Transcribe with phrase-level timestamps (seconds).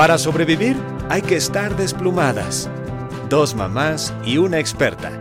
[0.00, 0.76] Para sobrevivir
[1.10, 2.70] hay que estar desplumadas.
[3.28, 5.12] Dos mamás y una experta.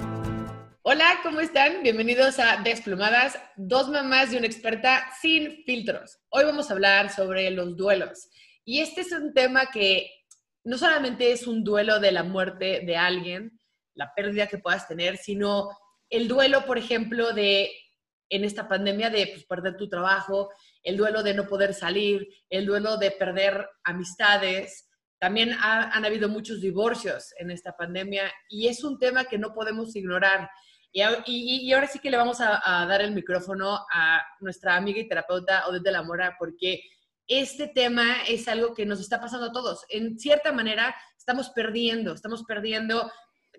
[0.83, 1.83] Hola, ¿cómo están?
[1.83, 6.19] Bienvenidos a Desplumadas, dos mamás y una experta sin filtros.
[6.29, 8.29] Hoy vamos a hablar sobre los duelos.
[8.63, 10.09] Y este es un tema que
[10.63, 13.59] no solamente es un duelo de la muerte de alguien,
[13.95, 15.77] la pérdida que puedas tener, sino
[16.09, 17.69] el duelo, por ejemplo, de
[18.29, 20.49] en esta pandemia de pues, perder tu trabajo,
[20.83, 24.89] el duelo de no poder salir, el duelo de perder amistades.
[25.19, 29.95] También han habido muchos divorcios en esta pandemia y es un tema que no podemos
[29.95, 30.49] ignorar.
[30.91, 35.67] Y, ahora sí que le vamos a, dar el micrófono a nuestra amiga y terapeuta
[35.67, 36.81] Odette de la Mora, porque
[37.27, 39.85] este tema es algo que nos está pasando a todos.
[39.89, 43.11] En cierta manera, estamos perdiendo, estamos perdiendo,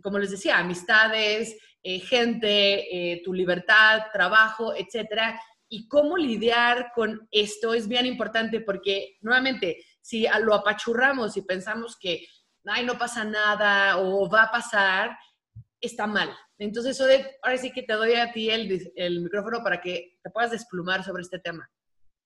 [0.03, 5.41] como les decía, amistades, eh, gente, eh, tu libertad, trabajo, etcétera.
[5.73, 11.97] Y cómo lidiar con esto es bien importante porque, nuevamente, si lo apachurramos y pensamos
[11.99, 12.27] que
[12.67, 15.17] Ay, no pasa nada o va a pasar,
[15.81, 16.31] está mal.
[16.59, 17.01] Entonces,
[17.43, 21.03] ahora sí que te doy a ti el, el micrófono para que te puedas desplumar
[21.03, 21.71] sobre este tema.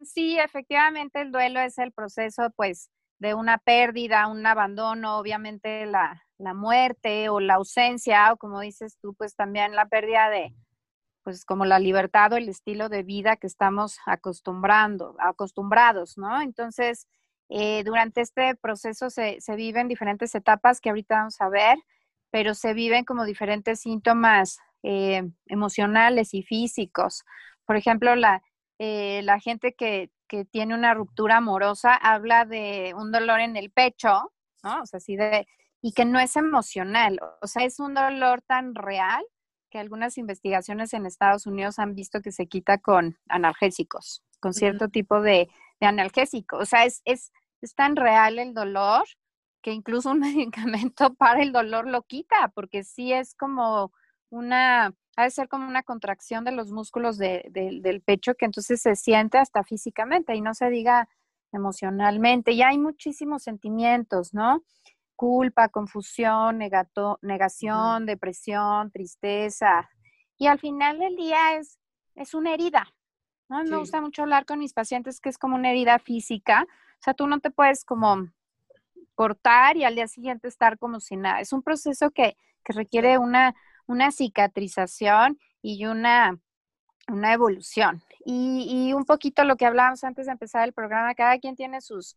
[0.03, 2.91] Sí, efectivamente el duelo es el proceso, pues,
[3.21, 8.99] de una pérdida, un abandono, obviamente la, la muerte o la ausencia, o como dices
[9.01, 10.53] tú, pues también la pérdida de,
[11.25, 16.41] pues como la libertad o el estilo de vida que estamos acostumbrando, acostumbrados, ¿no?
[16.41, 17.09] Entonces,
[17.49, 21.79] eh, durante este proceso se, se viven diferentes etapas que ahorita vamos a ver
[22.35, 27.23] pero se viven como diferentes síntomas eh, emocionales y físicos.
[27.65, 28.43] Por ejemplo, la,
[28.81, 33.71] eh, la gente que, que, tiene una ruptura amorosa habla de un dolor en el
[33.71, 34.33] pecho,
[34.65, 34.83] ¿no?
[34.83, 35.47] O sea, así de,
[35.81, 39.25] y que no es emocional, o sea, es un dolor tan real
[39.75, 44.89] que algunas investigaciones en Estados Unidos han visto que se quita con analgésicos, con cierto
[44.89, 45.49] tipo de,
[45.81, 46.59] de analgésico.
[46.59, 49.03] O sea, es, es, es tan real el dolor
[49.63, 53.93] que incluso un medicamento para el dolor lo quita, porque sí es como
[54.31, 58.95] una, ha de ser como una contracción de los músculos del pecho que entonces se
[58.95, 61.09] siente hasta físicamente y no se diga
[61.51, 62.53] emocionalmente.
[62.53, 64.63] Y hay muchísimos sentimientos, ¿no?
[65.17, 69.89] Culpa, confusión, negación, depresión, tristeza.
[70.37, 71.79] Y al final del día es,
[72.15, 72.87] es una herida.
[73.49, 73.63] ¿no?
[73.65, 76.67] Me gusta mucho hablar con mis pacientes que es como una herida física.
[76.69, 78.29] O sea, tú no te puedes como
[79.15, 81.41] cortar y al día siguiente estar como si nada.
[81.41, 82.37] Es un proceso que,
[82.67, 83.55] requiere una,
[83.87, 86.41] una cicatrización y una,
[87.09, 88.03] una evolución.
[88.25, 92.17] Y, un poquito lo que hablábamos antes de empezar el programa, cada quien tiene sus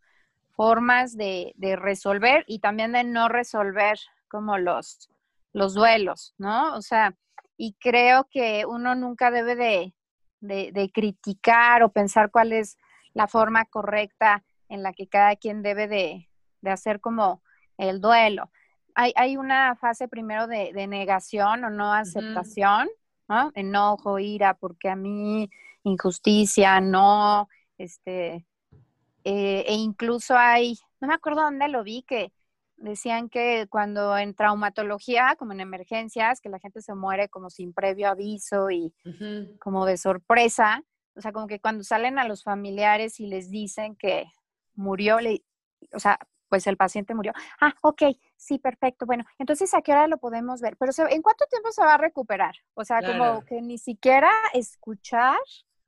[0.57, 5.07] formas de, resolver y también de no resolver como los,
[5.53, 6.75] los duelos, ¿no?
[6.75, 7.15] O sea,
[7.55, 9.93] y creo que uno nunca debe de,
[10.41, 12.75] de, criticar o pensar cuál es
[13.13, 16.27] la forma correcta en la que cada quien debe de,
[16.61, 17.43] de hacer como
[17.77, 18.49] el duelo.
[18.95, 22.89] Hay, hay una fase primero de, negación o no aceptación,
[23.29, 23.51] ¿no?
[23.53, 25.51] Enojo, ira, porque a mí
[25.83, 27.47] injusticia, no,
[27.77, 28.43] este,
[29.29, 32.31] eh, e incluso hay, no me acuerdo dónde lo vi, que
[32.77, 37.73] decían que cuando en traumatología, como en emergencias, que la gente se muere como sin
[37.73, 38.93] previo aviso y
[39.59, 40.81] como de sorpresa,
[41.13, 44.27] o sea, como que cuando salen a los familiares y les dicen que
[44.75, 45.43] murió, le,
[45.91, 46.17] o sea,
[46.47, 47.33] pues el paciente murió.
[47.59, 48.03] Ah, ok,
[48.37, 49.05] sí, perfecto.
[49.05, 50.77] Bueno, entonces, ¿a qué hora lo podemos ver?
[50.77, 52.55] Pero, ¿en cuánto tiempo se va a recuperar?
[52.75, 55.37] O sea, como que ni siquiera escuchar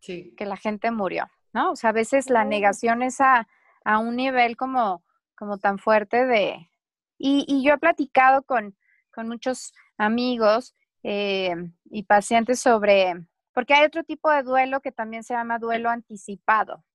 [0.01, 1.71] que la gente murió, ¿no?
[1.71, 3.47] O sea, a veces la negación es a,
[3.85, 5.03] un nivel como,
[5.35, 6.69] como tan fuerte de...
[7.17, 8.75] Y, yo he platicado con,
[9.17, 11.55] muchos amigos eh,
[11.85, 13.13] y pacientes sobre...
[13.53, 16.85] Porque hay otro tipo de duelo que también se llama duelo anticipado,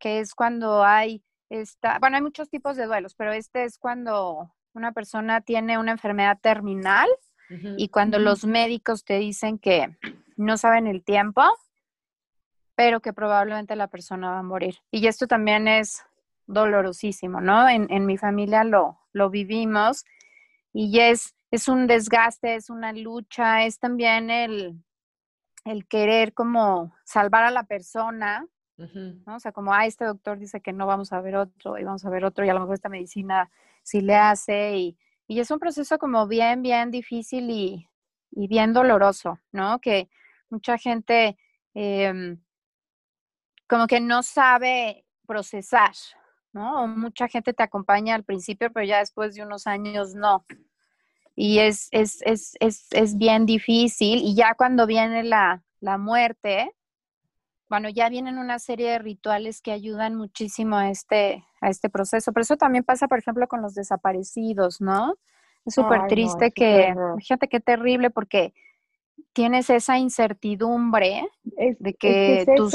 [0.00, 1.22] que es cuando hay
[2.00, 6.38] bueno, hay muchos tipos de duelos, pero este es cuando una persona tiene una enfermedad
[6.40, 7.08] terminal
[7.76, 9.94] y cuando los médicos te dicen que
[10.36, 11.42] no saben el tiempo,
[12.82, 14.78] pero que probablemente la persona va a morir.
[14.90, 16.04] Y esto también es
[16.48, 17.68] dolorosísimo, ¿no?
[17.68, 20.04] En, mi familia lo, lo vivimos
[20.72, 24.82] y es, es un desgaste, es una lucha, es también el,
[25.64, 29.36] el querer como salvar a la persona, ¿no?
[29.36, 32.04] O sea, como, ah, este doctor dice que no vamos a ver otro y vamos
[32.04, 33.48] a ver otro y a lo mejor esta medicina
[33.84, 34.98] sí le hace y,
[35.28, 37.88] y es un proceso como bien, bien difícil y,
[38.32, 39.80] y bien doloroso, ¿no?
[39.80, 40.10] Que
[40.50, 41.38] mucha gente
[41.74, 42.40] em,
[43.72, 45.92] como que no sabe procesar,
[46.52, 46.86] ¿no?
[46.86, 50.44] Mucha gente te acompaña al principio, pero ya después de unos años no.
[51.34, 54.18] Y es, es, es, es, es bien difícil.
[54.18, 56.70] Y ya cuando viene la, la muerte,
[57.70, 62.30] bueno, ya vienen una serie de rituales que ayudan muchísimo a este, a este proceso.
[62.34, 65.14] Pero eso también pasa, por ejemplo, con los desaparecidos, ¿no?
[65.64, 68.52] Es súper triste que, fíjate qué terrible porque
[69.32, 72.74] tienes esa incertidumbre de que, tus...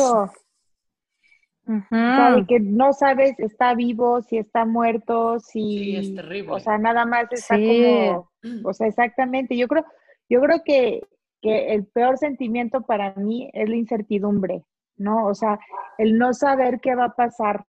[2.48, 5.62] que no sabes está vivo, si está muerto, si...
[5.62, 6.52] Sí, es terrible.
[6.52, 8.30] O sea, nada más está como...
[8.64, 9.58] O sea, exactamente.
[9.58, 9.86] Yo creo,
[10.30, 11.02] yo creo que,
[11.42, 14.64] que el peor sentimiento para mí es la incertidumbre,
[14.96, 15.26] ¿no?
[15.26, 15.60] O sea,
[15.98, 17.66] el no saber qué va a pasar.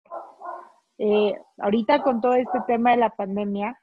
[1.00, 3.80] Eh, ahorita con todo este tema de la pandemia,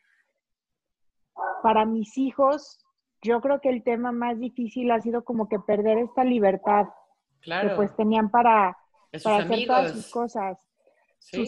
[1.63, 2.85] para mis hijos,
[3.23, 6.87] yo creo que el tema más difícil ha sido como que perder esta libertad
[7.41, 8.77] que pues tenían para,
[9.23, 10.59] para hacer todas sus cosas.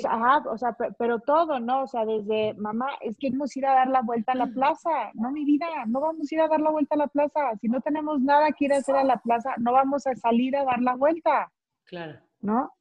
[0.08, 1.82] ajá, o sea, pero todo, ¿no?
[1.82, 4.46] O sea, desde mamá, es que vamos a ir a dar la vuelta a la
[4.46, 5.10] plaza.
[5.14, 7.56] No, mi vida, no vamos a ir a dar la vuelta a la plaza.
[7.60, 10.56] Si no tenemos nada que ir a hacer a la plaza, no vamos a salir
[10.56, 11.52] a dar la vuelta.
[11.84, 12.18] Claro.
[12.40, 12.72] ¿No?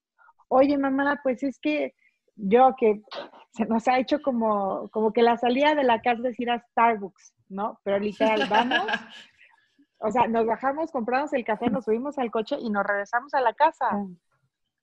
[0.47, 1.93] Oye, mamá, pues es que
[2.35, 3.01] yo que
[3.51, 6.59] se nos ha hecho como, como que la salida de la casa es ir a
[6.59, 7.79] Starbucks, ¿no?
[7.83, 8.79] Pero literal, vamos,
[9.99, 13.41] o sea, nos bajamos, compramos el café, nos subimos al coche y nos regresamos a
[13.41, 13.89] la casa.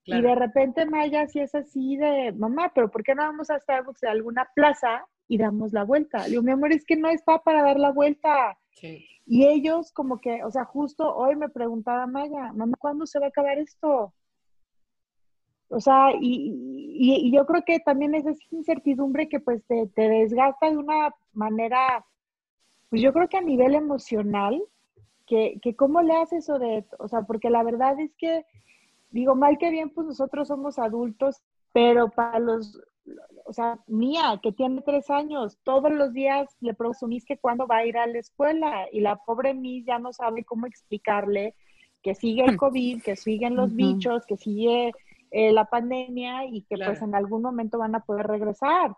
[0.05, 3.61] Y de repente Maya sí es así de, mamá, pero ¿por qué no vamos a
[3.61, 6.25] Starbucks de alguna plaza y damos la vuelta?
[6.25, 8.59] Le digo, mi amor, es que no está para dar la vuelta.
[9.27, 13.27] Y ellos como que, o sea, justo hoy me preguntaba Maya, mamá, ¿cuándo se va
[13.27, 14.13] a acabar esto?
[15.69, 20.77] O sea, y, yo creo que también es esa incertidumbre que pues te, desgasta de
[20.77, 22.05] una manera,
[22.91, 24.63] pues yo creo que a nivel emocional,
[25.27, 28.45] que, que cómo le haces eso de, o sea, porque la verdad es que,
[29.13, 31.43] digo, mal que bien, pues nosotros somos adultos,
[31.73, 32.81] pero para los,
[33.45, 37.79] o sea, Mía, que tiene tres años, todos los días le presumís que cuándo va
[37.79, 41.55] a ir a la escuela y la pobre Mía ya no sabe cómo explicarle
[42.03, 44.93] que sigue el COVID, que siguen los bichos, que sigue
[45.31, 48.97] eh, la pandemia y que pues en algún momento van a poder regresar.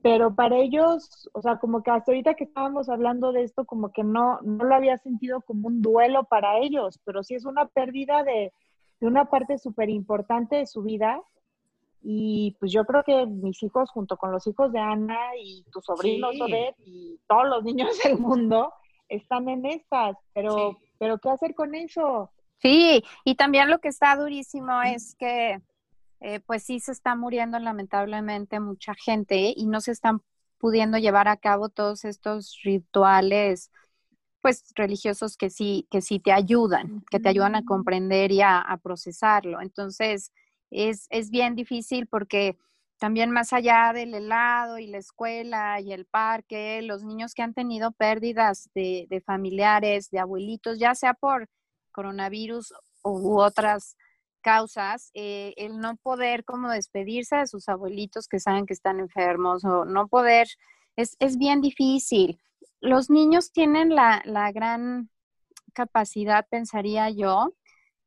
[0.00, 3.92] Pero para ellos, o sea, como que hasta ahorita que estábamos hablando de esto, como
[3.92, 7.66] que no, no lo había sentido como un duelo para ellos, pero sí es una
[7.66, 8.52] pérdida de,
[9.00, 11.22] de una parte súper importante de su vida.
[12.02, 15.80] Y pues yo creo que mis hijos, junto con los hijos de Ana y tu
[15.80, 16.40] sobrino sí.
[16.84, 18.72] y todos los niños del mundo,
[19.08, 20.16] están en estas.
[20.32, 22.30] Pero, pero ¿qué hacer con eso?
[22.58, 25.60] Sí, y también lo que está durísimo es que,
[26.20, 30.22] eh, pues sí se está muriendo lamentablemente mucha gente y no se están
[30.58, 33.70] pudiendo llevar a cabo todos estos rituales,
[34.48, 38.80] pues religiosos que sí, que sí te ayudan, que te ayudan a comprender y a,
[38.82, 39.60] procesarlo.
[39.60, 40.32] Entonces,
[40.70, 42.56] es, es bien difícil porque
[42.98, 47.52] también más allá del helado y la escuela y el parque, los niños que han
[47.52, 51.46] tenido pérdidas de, de familiares, de abuelitos, ya sea por
[51.92, 52.72] coronavirus
[53.04, 53.98] u otras
[54.40, 59.62] causas, eh, el no poder como despedirse de sus abuelitos que saben que están enfermos
[59.66, 60.48] o no poder,
[60.96, 62.40] es, es bien difícil.
[62.80, 65.10] Los niños tienen la, la gran
[65.72, 67.54] capacidad, pensaría yo,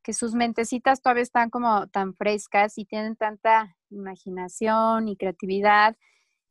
[0.02, 5.96] que sus mentecitas todavía están como tan frescas y tienen tanta imaginación y creatividad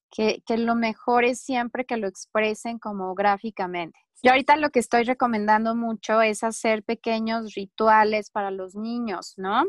[0.10, 4.00] que, que, lo mejor es siempre que lo expresen como gráficamente.
[4.24, 9.64] Yo ahorita lo que estoy recomendando mucho es hacer pequeños rituales para los niños, ¿no?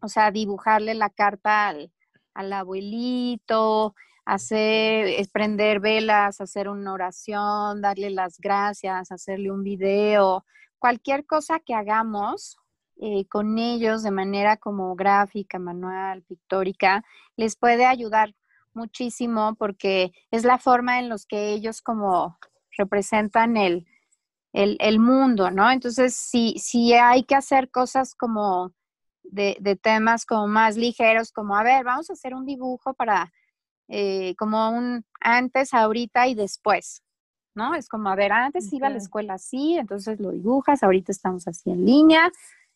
[0.00, 3.94] O sea, dibujarle la carta al, abuelito,
[4.24, 10.44] hacer, prender velas, hacer una oración, darle las gracias, hacerle un video,
[10.78, 12.56] cualquier cosa que hagamos
[12.96, 17.04] eh, con ellos de manera como gráfica, manual, pictórica,
[17.36, 18.34] les puede ayudar
[18.72, 22.38] muchísimo porque es la forma en los que ellos como
[22.76, 23.86] representan el,
[24.52, 25.70] el, mundo, ¿no?
[25.70, 28.72] Entonces, si, si hay que hacer cosas como
[29.22, 33.32] de, temas como más ligeros, como, a ver, vamos a hacer un dibujo para,
[33.88, 37.02] eh, como un antes, ahorita y después,
[37.54, 37.74] ¿no?
[37.74, 41.46] Es como, a ver, antes iba a la escuela así, entonces lo dibujas, ahorita estamos
[41.48, 42.30] así en línea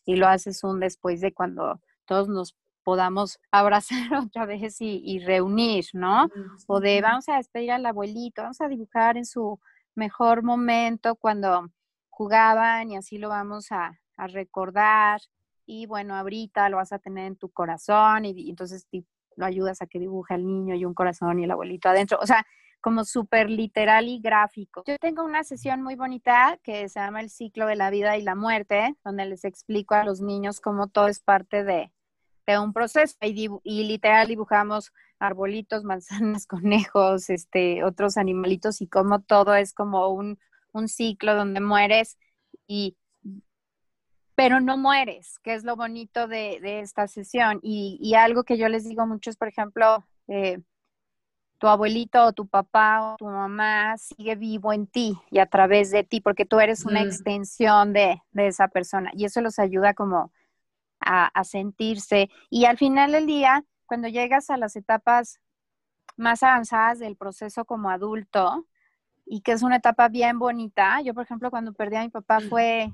[0.05, 5.19] y lo haces un después de cuando todos nos podamos abrazar otra vez y, y
[5.19, 6.29] reunir, ¿no?
[6.67, 9.59] O de vamos a despedir al abuelito, vamos a dibujar en su
[9.95, 11.69] mejor momento cuando
[12.09, 15.21] jugaban y así lo vamos a, recordar.
[15.65, 18.85] Y bueno, ahorita lo vas a tener en tu corazón y, entonces
[19.39, 22.19] lo ayudas a que dibuje al niño y un corazón y el abuelito adentro.
[22.21, 22.45] O sea,
[22.81, 24.83] como súper literal y gráfico.
[24.85, 28.21] Yo tengo una sesión muy bonita que se llama El ciclo de la vida y
[28.21, 31.91] la muerte, donde les explico a los niños cómo todo es parte de,
[32.59, 39.53] un proceso y, y, literal dibujamos arbolitos, manzanas, conejos, este, otros animalitos y cómo todo
[39.53, 40.39] es como un,
[40.71, 42.17] un ciclo donde mueres
[42.65, 42.97] y
[44.39, 47.59] pero no mueres, que es lo bonito de, de esta sesión.
[47.61, 50.61] Y, y, algo que yo les digo mucho es, por ejemplo, eh,
[51.57, 55.91] tu abuelito o tu papá o tu mamá sigue vivo en ti y a través
[55.91, 60.31] de ti, porque tú eres una extensión de, esa persona y eso los ayuda como
[61.01, 62.29] a, a, sentirse.
[62.49, 65.41] Y al final del día, cuando llegas a las etapas
[66.15, 68.65] más avanzadas del proceso como adulto,
[69.31, 72.39] y que es una etapa bien bonita, yo por ejemplo cuando perdí a mi papá
[72.39, 72.91] fue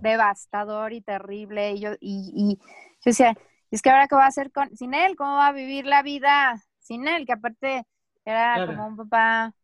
[0.00, 3.34] devastador y terrible y yo, y, yo decía,
[3.70, 6.02] es que ahora qué voy a hacer con, sin él, cómo va a vivir la
[6.02, 7.86] vida sin él, que aparte
[8.24, 9.54] era como un papá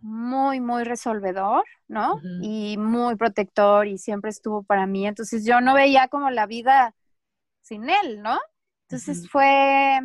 [0.00, 2.20] muy, muy resolvedor, ¿no?
[2.42, 5.06] Y muy protector y siempre estuvo para mí.
[5.06, 6.94] Entonces yo no veía como la vida
[7.62, 8.38] sin él, ¿no?
[8.88, 10.00] Entonces fue,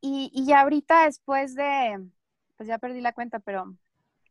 [0.00, 2.06] y, y ahorita después de,
[2.56, 3.74] pues ya perdí la cuenta, pero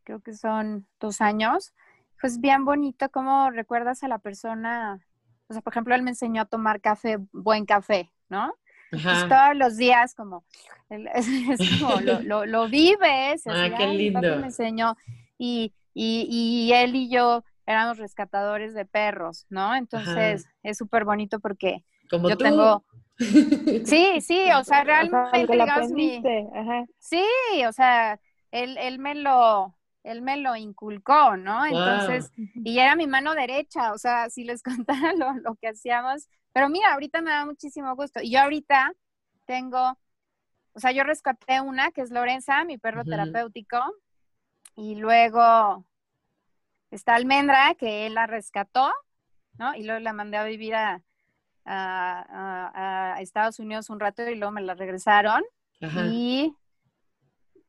[0.03, 1.73] creo que son dos años,
[2.23, 5.05] pues bien bonito cómo recuerdas a la persona,
[5.49, 8.55] o sea, por ejemplo, él me enseñó a tomar café, buen café, ¿no?
[8.91, 10.45] Pues todos los días como,
[10.89, 11.27] es,
[11.81, 13.43] como lo, lo, vives.
[13.45, 14.21] Ah, qué lindo.
[14.21, 14.95] Me enseñó
[15.37, 19.75] y, y, y, él y yo éramos rescatadores de perros, ¿no?
[19.75, 22.45] Entonces es súper bonito porque como yo tú.
[22.45, 22.85] tengo...
[23.85, 26.23] Sí, sí, o sea, realmente, digamos, mi...
[26.99, 27.25] Sí,
[27.67, 28.17] o sea,
[28.49, 31.65] él, él me lo, él me lo inculcó, ¿no?
[31.65, 36.69] Entonces, y era mi mano derecha, o sea, si les contara lo, que hacíamos, pero
[36.69, 38.19] mira, ahorita me da muchísimo gusto.
[38.21, 38.93] Y yo ahorita
[39.45, 39.97] tengo,
[40.73, 43.79] o sea, yo rescaté una, que es Lorenza, mi perro terapéutico,
[44.75, 45.85] y luego
[46.91, 48.91] está Almendra, que él la rescató,
[49.57, 49.73] ¿no?
[49.75, 51.01] Y luego la mandé a vivir a,
[51.65, 55.43] a, Estados Unidos un rato y luego me la regresaron.
[56.11, 56.55] Y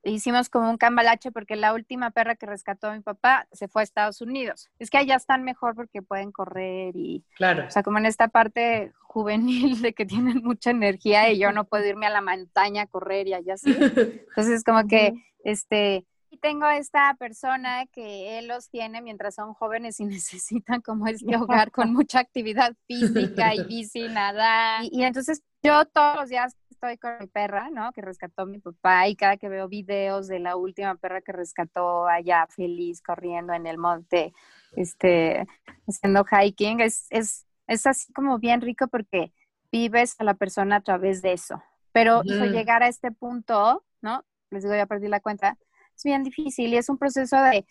[0.05, 3.83] hicimos como un cambalache porque la última perra que rescató a mi papá se fue
[3.83, 4.71] a Estados Unidos.
[4.79, 7.67] Es que allá están mejor porque pueden correr y, claro.
[7.67, 11.65] o sea, como en esta parte juvenil de que tienen mucha energía y yo no
[11.65, 13.75] puedo irme a la montaña a correr y allá sí.
[14.29, 20.01] Entonces, como que, este, y tengo esta persona que él los tiene mientras son jóvenes
[20.01, 24.81] y necesitan como este hogar con mucha actividad física y bici, nada.
[24.83, 27.93] y entonces yo todos los días estoy con mi perra, ¿no?
[27.93, 32.07] Que rescató mi papá y cada que veo videos de la última perra que rescató
[32.07, 34.35] allá feliz corriendo en el monte,
[34.77, 35.47] este,
[35.89, 39.33] haciendo hiking, es, es, es así como bien rico porque
[39.73, 41.63] vives a la persona a través de eso.
[41.93, 44.25] Pero llegar a este punto, ¿no?
[44.51, 45.57] Les digo, ya perdí la cuenta,
[45.97, 47.67] es bien difícil y es un proceso de,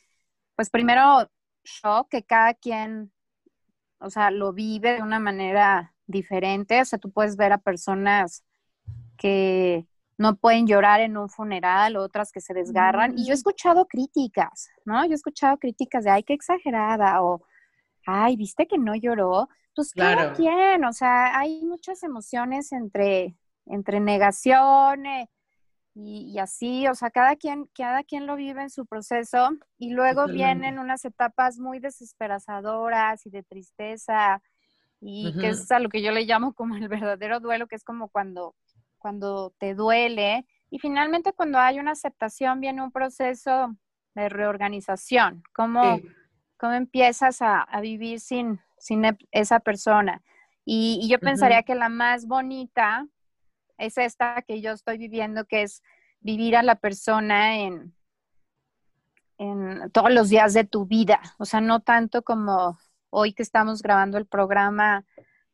[0.55, 1.29] pues primero,
[1.63, 3.12] shock, que cada quien,
[4.00, 6.82] o sea, lo vive de una manera diferente.
[6.82, 8.43] O sea, tú puedes ver a personas
[9.17, 13.17] que no pueden llorar en un funeral, otras que se desgarran.
[13.17, 15.03] Y yo he escuchado críticas, ¿no?
[15.05, 17.46] Yo he escuchado críticas de, ay, qué exagerada, o,
[18.05, 19.50] ay, viste que no lloró.
[19.75, 20.34] Pues claro.
[20.36, 25.29] quién, o sea, hay muchas emociones entre, entre negación eh,
[25.96, 30.27] y, así, o sea, cada quien, cada quien lo vive en su proceso y luego
[30.27, 34.41] vienen unas etapas muy desesperanzadoras y de tristeza
[35.01, 37.84] y que es a lo que yo le llamo como el verdadero duelo, que es
[37.84, 38.55] como cuando
[39.03, 40.48] cuando te duele.
[40.72, 43.75] Y finalmente cuando hay una aceptación viene un proceso
[44.15, 45.43] de reorganización.
[45.53, 46.00] ¿Cómo,
[46.57, 50.24] cómo empiezas a, vivir sin, sin e, esa persona?
[50.63, 53.05] Y, yo pensaría que la más bonita
[53.77, 55.83] es esta que yo estoy viviendo, que es
[56.22, 57.93] vivir a la persona en,
[59.38, 61.19] en todos los días de tu vida.
[61.39, 62.79] O sea, no tanto como
[63.10, 65.05] hoy que estamos grabando el programa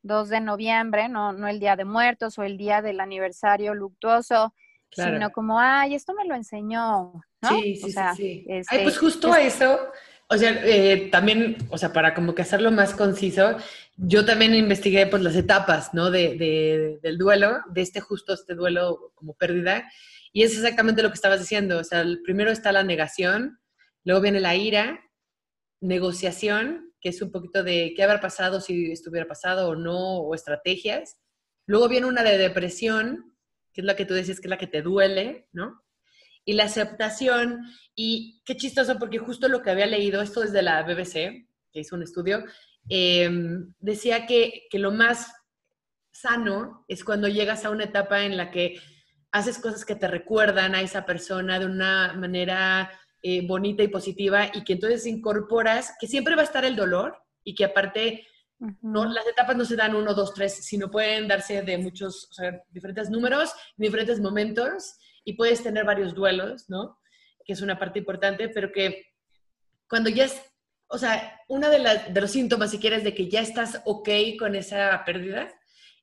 [0.01, 4.53] 2 de noviembre, no, no el Día de Muertos o el día del aniversario luctuoso,
[4.91, 7.49] sino como, ay, esto me lo enseñó, ¿no?
[7.49, 7.97] Sí, sí, sí.
[7.97, 9.79] Ay, este, pues justo eso,
[10.27, 13.57] o sea, eh, también, o sea, para como que hacerlo más conciso,
[13.97, 16.11] yo también investigué pues las etapas, ¿no?
[16.11, 19.91] De, del duelo, de este justo, este duelo como pérdida,
[20.31, 23.59] y es exactamente lo que estabas diciendo, o sea, primero está la negación,
[24.03, 25.01] luego viene la ira,
[25.81, 30.35] negociación, que es un poquito de qué haber pasado si estuviera pasado o no, o
[30.35, 31.17] estrategias.
[31.65, 33.35] Luego viene una de depresión,
[33.73, 35.83] que es la que tú decías que es la que te duele, ¿no?
[36.45, 37.61] Y la aceptación,
[37.95, 41.95] y qué chistoso, porque justo lo que había leído, esto desde la BBC, que hizo
[41.95, 42.43] un estudio,
[42.89, 45.31] em, decía que, que lo más
[46.11, 48.79] sano es cuando llegas a una etapa en la que
[49.31, 52.91] haces cosas que te recuerdan a esa persona de una manera
[53.21, 57.17] eh, bonita y positiva y que entonces incorporas que siempre va a estar el dolor
[57.43, 58.25] y que aparte
[58.81, 62.33] no, las etapas no se dan uno, dos, tres, sino pueden darse de muchos, o
[62.33, 66.99] sea, diferentes números, diferentes momentos y puedes tener varios duelos, ¿no?
[67.45, 69.13] Que es una parte importante, pero que
[69.87, 70.41] cuando ya es,
[70.87, 74.55] o sea, uno de, de los síntomas, si quieres, de que ya estás ok con
[74.55, 75.47] esa pérdida,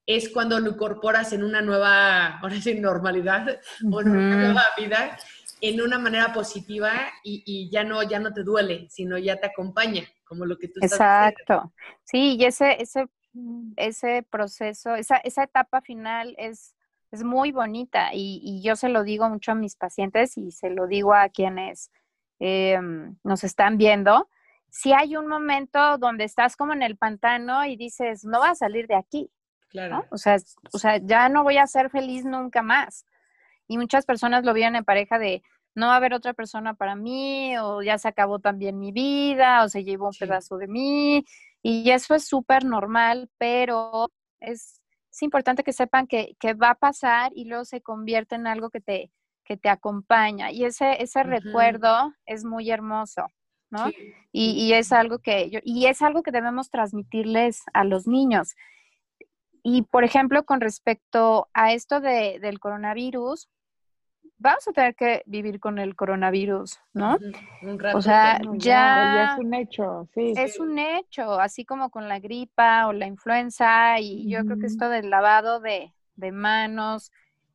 [0.07, 5.19] es cuando lo incorporas en una nueva, ahora sí, normalidad o en una nueva vida
[5.61, 6.93] en una manera positiva
[7.25, 10.81] y, ya, no, ya no te duele, sino ya te acompaña, como lo que tú
[10.83, 11.05] Exacto.
[11.07, 11.73] estás Exacto.
[12.05, 13.09] Sí, y ese, ese,
[13.77, 16.75] ese proceso, esa, esa etapa final es,
[17.11, 20.71] es muy bonita y, y, yo se lo digo mucho a mis pacientes y se
[20.71, 21.91] lo digo a quienes
[22.39, 24.29] em, nos están viendo.
[24.69, 28.55] Si hay un momento donde estás como en el pantano y dices, no va a
[28.55, 29.31] salir de aquí.
[29.69, 30.05] Claro.
[30.11, 30.37] O, sea,
[30.73, 33.05] o sea, ya no voy a ser feliz nunca más.
[33.69, 35.43] Y muchas personas lo viven en pareja de,
[35.75, 39.63] no va a haber otra persona para mí, o ya se acabó también mi vida,
[39.63, 41.25] o se llevó un pedazo de mí.
[41.63, 44.81] Y eso es súper normal, pero es,
[45.21, 49.11] importante que sepan que, va a pasar y luego se convierte en algo que te,
[49.45, 50.51] que te acompaña.
[50.51, 53.27] Y ese, ese recuerdo es muy hermoso.
[53.71, 53.89] ¿no?
[54.33, 58.55] Y, y, es algo que yo, y es algo que debemos transmitirles a los niños.
[59.63, 63.49] Y por ejemplo, con respecto a esto de, del coronavirus,
[64.39, 67.19] vamos a tener que vivir con el coronavirus, ¿no?
[67.95, 70.33] o sea, ya, es un hecho, sí.
[70.37, 74.67] Es un hecho, así como con la gripa o la influenza y yo creo que
[74.67, 77.13] esto del lavado de, de manos.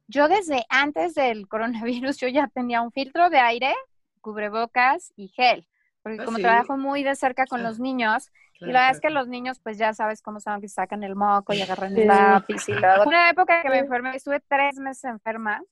[0.08, 3.74] Yo desde antes del coronavirus yo ya tenía un filtro de aire,
[4.20, 5.68] cubrebocas y gel,
[6.02, 9.10] porque ah, como trabajo muy de cerca con los niños, y la verdad es que
[9.10, 12.70] los niños, pues ya sabes cómo son, que sacan el moco y agarran el lápiz
[12.70, 13.04] y luego.
[13.08, 15.64] Una época que me enfermé, estuve tres meses enferma,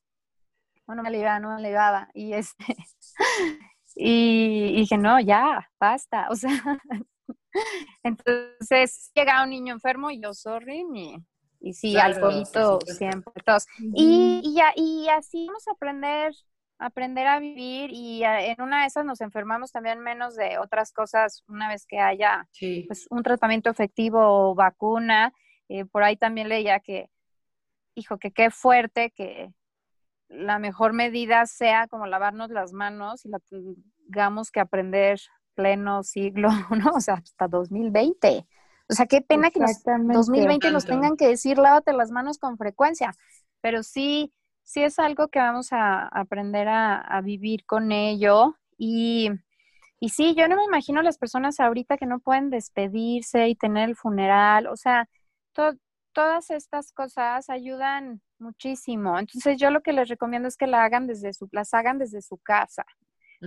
[0.94, 2.08] no me ligaba, no me ligaba.
[2.14, 2.64] Y este,
[3.94, 6.28] y, dije, no, ya, basta.
[6.30, 6.50] O sea,
[8.02, 11.16] entonces llega un niño enfermo y yo, sorry, y,
[11.60, 13.66] y sí, alcoholito siempre, todos.
[13.78, 16.32] Y, y, ya, y así vamos a aprender,
[16.78, 21.44] aprender a vivir y en una de esas nos enfermamos también menos de otras cosas
[21.46, 22.48] una vez que haya
[22.88, 25.32] pues, un tratamiento efectivo o vacuna.
[25.68, 27.10] Eh, por ahí también leía que,
[27.94, 29.52] hijo, que qué fuerte que,
[30.30, 35.20] la mejor medida sea como lavarnos las manos y la tengamos que aprender
[35.54, 36.92] pleno siglo, ¿no?
[36.94, 38.46] O sea, hasta 2020.
[38.88, 42.56] O sea, qué pena que en 2020 nos tengan que decir lávate las manos con
[42.56, 43.12] frecuencia,
[43.60, 44.32] pero sí,
[44.64, 48.56] sí es algo que vamos a aprender a, vivir con ello.
[48.76, 49.30] Y,
[50.00, 53.90] y sí, yo no me imagino las personas ahorita que no pueden despedirse y tener
[53.90, 55.08] el funeral, o sea,
[56.12, 59.18] todas estas cosas ayudan muchísimo.
[59.18, 62.22] Entonces yo lo que les recomiendo es que la hagan desde su, las hagan desde
[62.22, 62.84] su casa.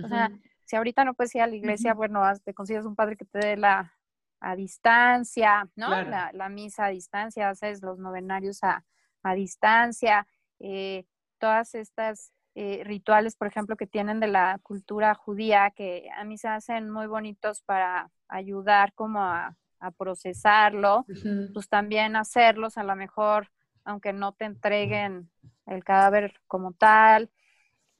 [0.02, 0.30] O sea,
[0.64, 3.38] si ahorita no puedes ir a la iglesia, bueno, te consigues un padre que te
[3.38, 3.92] dé la
[4.40, 6.02] a distancia, ¿no?
[6.02, 8.84] La, la, misa a distancia, haces los novenarios a,
[9.22, 10.26] a distancia,
[10.60, 11.06] eh,
[11.38, 16.36] todas estas eh, rituales, por ejemplo, que tienen de la cultura judía, que a mí
[16.36, 21.04] se hacen muy bonitos para ayudar como a, a procesarlo,
[21.52, 23.48] pues también hacerlos a lo mejor
[23.84, 25.30] aunque no te entreguen
[25.66, 27.30] el cadáver como tal,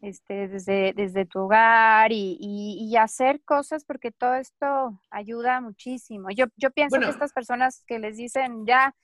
[0.01, 6.29] este, desde, desde tu hogar y, y, hacer cosas porque todo esto ayuda muchísimo.
[6.31, 8.95] Yo, yo pienso que estas personas que les dicen ya,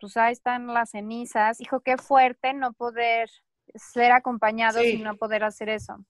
[0.00, 3.30] pues ahí están las cenizas, hijo, qué fuerte no poder
[3.74, 6.02] ser acompañados y no poder hacer eso.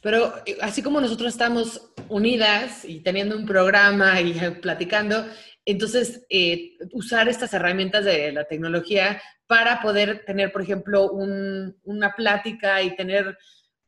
[0.00, 4.32] Pero eh, así como nosotros estamos unidas y teniendo un programa y
[4.62, 5.26] platicando,
[5.64, 12.82] entonces eh, usar estas herramientas de la tecnología para poder tener, por ejemplo, una plática
[12.82, 13.36] y tener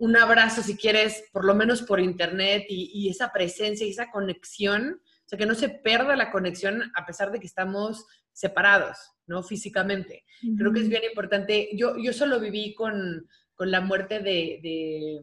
[0.01, 4.99] un abrazo, si quieres, por lo menos por internet y, esa presencia y esa conexión,
[5.03, 8.97] o sea, que no se pierda la conexión a pesar de que estamos separados,
[9.27, 9.43] ¿no?
[9.43, 10.25] Físicamente.
[10.57, 11.69] Creo que es bien importante.
[11.75, 15.21] Yo, yo solo viví con, la muerte de,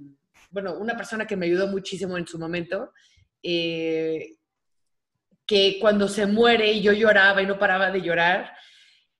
[0.58, 2.92] bueno, una persona que me ayudó muchísimo en su momento,
[3.44, 4.38] eh,
[5.46, 8.54] que cuando se muere y yo lloraba y no paraba de llorar,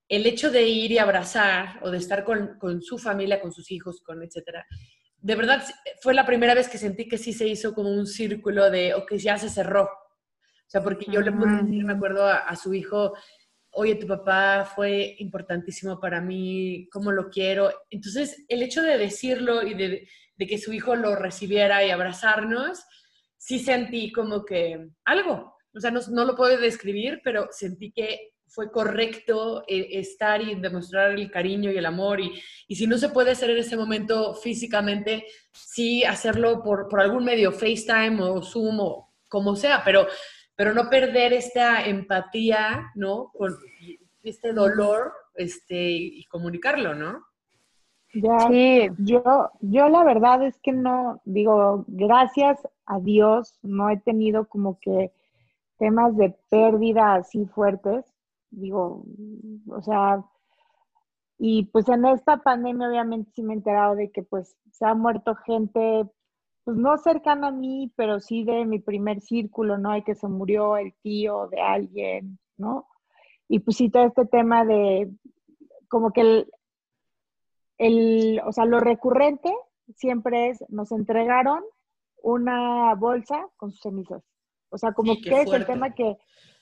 [0.10, 4.02] el hecho de ir y abrazar o de estar con, su familia, con sus hijos,
[4.02, 4.66] con etcétera,
[5.20, 5.64] de verdad
[6.02, 9.06] fue la primera vez que sentí que sí se hizo como un círculo de, o
[9.06, 9.84] que ya se cerró.
[9.84, 13.14] O sea, porque yo le pude decir, me acuerdo a, su hijo,
[13.74, 17.72] oye, tu papá fue importantísimo para mí, cómo lo quiero.
[17.92, 22.84] Entonces, el hecho de decirlo y de, de que su hijo lo recibiera y abrazarnos,
[23.38, 25.56] sí sentí como que algo.
[25.74, 30.56] O sea, no, no lo puedo describir, pero sentí que fue correcto eh, estar y
[30.56, 32.20] demostrar el cariño y el amor.
[32.20, 37.02] Y, y, si no se puede hacer en ese momento físicamente, sí hacerlo por, por
[37.02, 40.08] algún medio, FaceTime o Zoom o como sea, pero,
[40.56, 43.32] pero no perder esta empatía, ¿no?
[43.38, 43.56] Con
[44.24, 47.26] este dolor este, y comunicarlo, ¿no?
[48.22, 48.90] Ya, sí.
[49.00, 54.80] yo, yo la verdad es que no, digo, gracias a Dios no he tenido como
[54.80, 55.12] que
[55.78, 58.06] temas de pérdida así fuertes
[58.52, 59.04] digo,
[59.70, 60.24] o sea,
[61.40, 64.94] Y pues en esta pandemia obviamente sí me he enterado de que pues se ha
[64.96, 66.06] muerto gente,
[66.64, 69.92] pues no cercana a mí, pero sí de mi primer círculo, ¿no?
[69.92, 72.88] Hay que se murió el tío de alguien, ¿no?
[73.48, 75.12] Y pues sí todo este tema de
[75.90, 76.52] como que el,
[77.78, 79.54] el o sea, lo recurrente
[79.96, 81.64] siempre es, nos entregaron
[82.22, 84.24] una bolsa con sus cenizas.
[84.70, 86.18] O sea, como que es el tema que,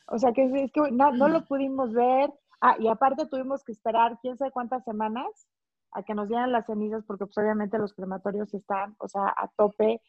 [0.08, 2.32] o sea, que es, que no, no lo pudimos ver.
[2.62, 5.48] Ah, y aparte tuvimos que esperar quién sabe cuántas semanas
[5.92, 9.50] a que nos dieran las cenizas, porque pues obviamente los crematorios están, o sea, a
[9.58, 10.02] tope.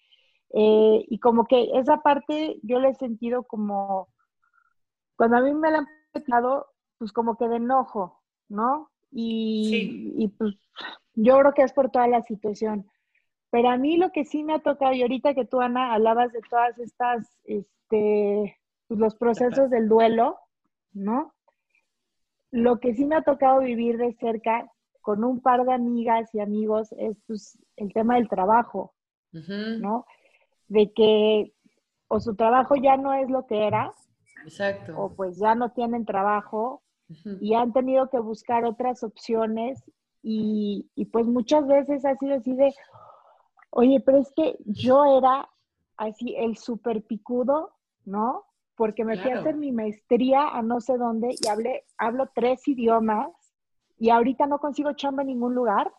[0.51, 4.09] Eh, y como que esa parte yo le he sentido como,
[5.17, 6.67] cuando a mí me la han petado,
[6.99, 8.91] pues como que de enojo, ¿no?
[9.19, 10.55] Y, y pues
[11.15, 12.87] yo creo que es por toda la situación.
[13.51, 16.33] Pero a mí lo que sí me ha tocado, y ahorita que tú, Ana, hablabas
[16.33, 20.39] de todas estas, este, pues los procesos del duelo,
[20.93, 21.35] ¿no?
[22.51, 26.41] Lo que sí me ha tocado vivir de cerca con un par de amigas y
[26.41, 28.95] amigos es pues, el tema del trabajo,
[29.33, 30.05] ¿no?
[30.69, 31.55] De que
[32.09, 33.91] o su trabajo ya no es lo que era,
[34.45, 34.95] Exacto.
[34.99, 36.83] o pues ya no tienen trabajo
[37.41, 39.83] y han tenido que buscar otras opciones
[40.23, 42.75] y, y, pues muchas veces ha sido así de,
[43.79, 45.51] Oye, pero es que yo era
[45.99, 47.75] así el super picudo,
[48.07, 48.45] ¿no?
[48.75, 52.67] Porque me fui a hacer mi maestría a no sé dónde y hablé, hablo tres
[52.67, 53.29] idiomas
[53.99, 55.93] y ahorita no consigo chamba en ningún lugar.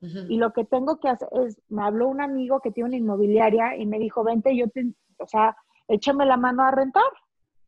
[0.00, 3.76] Y lo que tengo que hacer es, me habló un amigo que tiene una inmobiliaria
[3.76, 7.12] y me dijo, vente, yo te, o sea, échame la mano a rentar.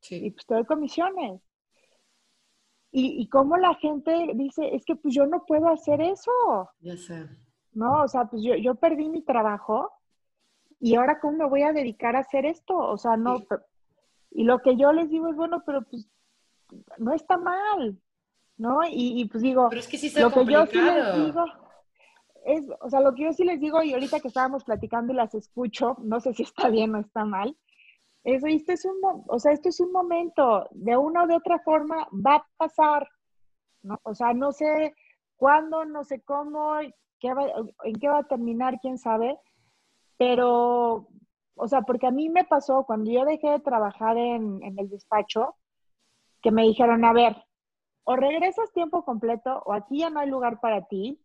[0.00, 0.24] Sí.
[0.24, 1.40] Y pues te doy comisiones.
[2.92, 6.31] Y, y cómo la gente dice, es que pues yo no puedo hacer eso.
[6.81, 7.26] Ya sé.
[7.74, 8.02] ¿no?
[8.02, 9.90] O sea, pues yo, yo perdí mi trabajo
[10.81, 13.40] y ahora cómo me voy a dedicar a hacer esto, o sea, no,
[14.31, 16.09] y lo que yo les digo es, bueno, pero pues
[16.98, 18.00] no está mal,
[18.57, 18.81] ¿no?
[18.90, 21.44] Y, pues digo, pero es que sí está lo que yo sí les digo
[22.44, 25.16] es, o sea, lo que yo sí les digo, y ahorita que estábamos platicando y
[25.16, 27.57] las escucho, no sé si está bien o está mal,
[28.25, 31.59] es, esto es un, o sea, esto es un momento, de una o de otra
[31.61, 33.09] forma va a pasar,
[33.83, 33.99] ¿no?
[34.05, 34.95] O sea, no sé
[35.37, 39.39] cuándo, no sé cómo, en qué va a terminar, quién sabe,
[40.17, 41.09] pero,
[41.57, 45.57] o sea, porque a mí me pasó cuando yo dejé de trabajar en, el despacho,
[46.41, 47.37] que me dijeron, a ver,
[48.05, 51.21] o regresas tiempo completo o aquí ya no hay lugar para ti.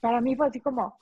[0.00, 0.98] Para mí fue así como,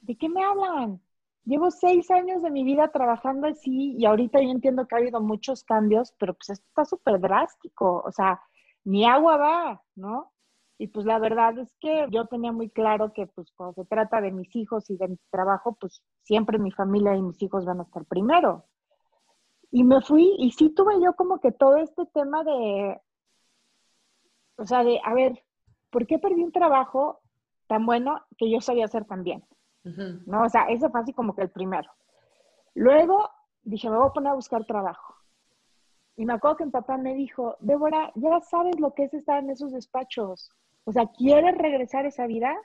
[0.00, 1.00] ¿de qué me hablan?
[1.48, 5.22] Llevo seis años de mi vida trabajando así y ahorita yo entiendo que ha habido
[5.22, 8.38] muchos cambios, pero pues esto está súper drástico, o sea,
[8.84, 10.30] ni agua va, ¿no?
[10.76, 14.20] Y pues la verdad es que yo tenía muy claro que pues cuando se trata
[14.20, 17.80] de mis hijos y de mi trabajo, pues siempre mi familia y mis hijos van
[17.80, 18.66] a estar primero.
[19.70, 23.00] Y me fui y sí tuve yo como que todo este tema de,
[24.58, 25.42] o sea, de, a ver,
[25.88, 27.20] ¿por qué perdí un trabajo
[27.68, 29.42] tan bueno que yo sabía hacer tan bien?
[30.26, 30.44] ¿No?
[30.44, 31.90] O sea, ese fue así como que el primero.
[32.74, 33.30] Luego
[33.62, 35.14] dije, me voy a poner a buscar trabajo.
[36.16, 39.42] Y me acuerdo que mi papá me dijo, Débora, ya sabes lo que es estar
[39.42, 40.50] en esos despachos.
[40.84, 42.56] O sea, ¿quieres regresar a esa vida?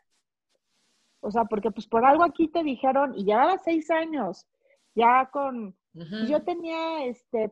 [1.20, 4.48] O sea, porque pues por algo aquí te dijeron, y llevaba seis años,
[4.96, 7.52] ya con, yo tenía, este,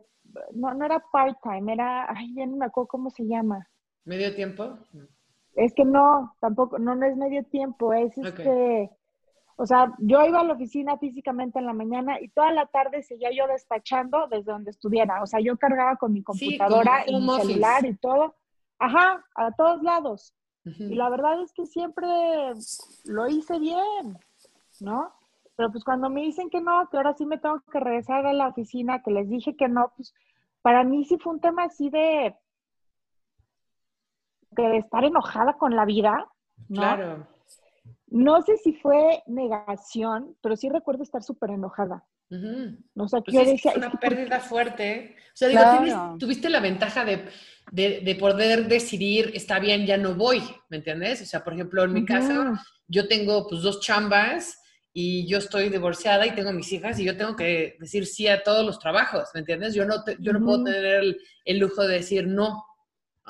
[0.54, 3.68] no, no era part-time, era, ay, ya no me acuerdo cómo se llama.
[4.04, 4.78] ¿Medio tiempo?
[5.54, 8.90] Es que no, tampoco, no, no es medio tiempo, es este,
[9.58, 13.04] o sea, yo iba a la oficina físicamente en la mañana y toda la tarde
[13.04, 15.22] seguía yo despachando desde donde estuviera.
[15.22, 18.36] O sea, yo cargaba con mi computadora y mi celular y todo.
[18.80, 20.34] Ajá, a todos lados.
[20.64, 22.08] Y la verdad es que siempre
[23.06, 24.18] lo hice bien,
[24.80, 25.12] ¿no?
[25.56, 28.34] Pero pues cuando me dicen que no, que ahora sí me tengo que regresar a
[28.34, 30.14] la oficina, que les dije que no, pues
[30.62, 32.36] para mí sí fue un tema así de,
[34.52, 36.28] de estar enojada con la vida,
[36.70, 36.82] ¿no?
[36.82, 37.28] Claro.
[38.12, 42.06] No sé si fue negación, pero sí recuerdo estar súper enojada.
[42.30, 45.16] No sé, pues es una pérdida fuerte.
[45.34, 47.26] O sea, digo, tuviste la ventaja de,
[47.72, 51.22] de, poder decidir, está bien, ya no voy, ¿me entiendes?
[51.22, 52.54] O sea, por ejemplo, en mi caso,
[52.88, 54.60] yo tengo pues dos chambas
[54.94, 58.44] y yo estoy divorciada y tengo mis hijas y yo tengo que decir sí a
[58.44, 59.74] todos los trabajos, ¿me entiendes?
[59.74, 62.66] Yo no, yo no puedo tener el, el, lujo de decir no.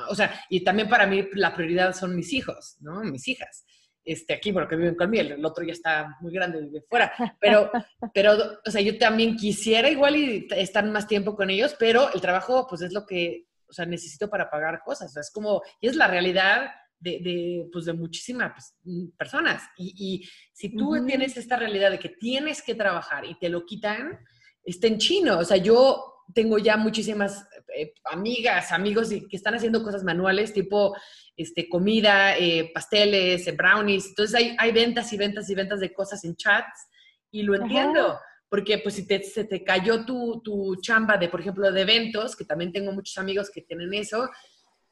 [0.10, 3.04] O sea, y también para mí la prioridad son mis hijos, ¿no?
[3.04, 3.66] Mis hijas
[4.04, 7.70] este, aquí, porque viven conmigo, el otro ya está muy grande, vive fuera, pero,
[8.14, 8.34] pero,
[8.66, 12.66] o sea, yo también quisiera igual y estar más tiempo con ellos, pero el trabajo,
[12.68, 15.88] pues es lo que, o sea, necesito para pagar cosas, o sea, es como, y
[15.88, 21.38] es la realidad de, de, pues, de muchísimas pues, personas, y, y si tú tienes
[21.38, 24.20] esta realidad de que tienes que trabajar y te lo quitan,
[24.64, 29.84] está en chino, o sea, yo tengo ya muchísimas eh, amigas, amigos que están haciendo
[29.84, 30.96] cosas manuales, tipo
[31.36, 34.08] este, comida, eh, pasteles, eh, brownies.
[34.08, 36.88] Entonces hay, hay ventas y ventas y ventas de cosas en chats
[37.32, 38.20] y lo entiendo.
[38.50, 42.36] Porque pues si te, se te cayó tu, tu chamba de, por ejemplo, de eventos,
[42.36, 44.30] que también tengo muchos amigos que tienen eso,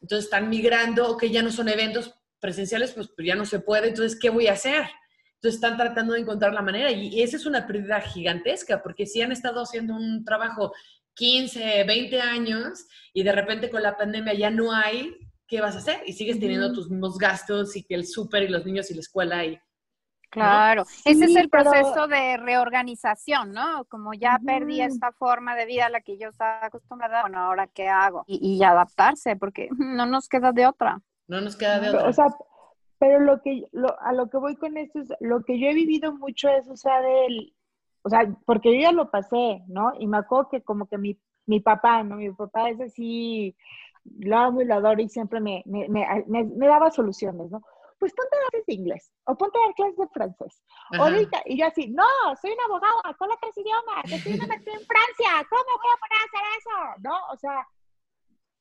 [0.02, 3.90] entonces están migrando, que ya no son eventos presenciales, pues, pues, ya no se puede,
[3.90, 4.90] entonces, ¿qué voy a hacer?
[5.36, 9.22] Entonces están tratando de encontrar la manera y esa es una pérdida gigantesca, porque si
[9.22, 10.74] han estado haciendo un trabajo
[11.20, 15.80] 15, 20 años y de repente con la pandemia ya no hay, ¿qué vas a
[15.80, 16.02] hacer?
[16.06, 19.02] Y sigues teniendo tus mismos gastos y que el súper y los niños y la
[19.02, 19.60] escuela y...
[20.30, 23.84] Claro, ese es el proceso de reorganización, ¿no?
[23.86, 27.66] Como ya perdí esta forma de vida a la que yo estaba acostumbrada, bueno, ahora
[27.66, 28.24] qué hago?
[28.28, 31.02] Y, adaptarse, porque no nos queda de otra.
[31.28, 32.08] No nos queda de otra.
[32.08, 32.28] O sea,
[33.00, 33.64] pero lo que,
[34.02, 36.78] a lo que voy con esto es, lo que yo he vivido mucho es, o
[36.78, 37.56] sea, del,
[38.02, 39.94] o sea, porque yo ya lo pasé, ¿no?
[40.00, 42.16] Y me acuerdo que como que mi, mi papá, ¿no?
[42.16, 43.56] Mi papá es así,
[44.20, 47.62] lo amo y lo adoro y siempre me, me, me, daba soluciones, ¿no?
[48.00, 50.64] Pues ponte a dar clases de inglés o ponte a dar clases de francés.
[50.98, 52.06] Ahorita, y yo así, no,
[52.42, 56.46] soy un abogado, con tres idiomas, estoy en Francia, ¿cómo voy a poner a hacer
[56.58, 57.02] eso?
[57.02, 57.34] ¿No?
[57.34, 57.68] O sea,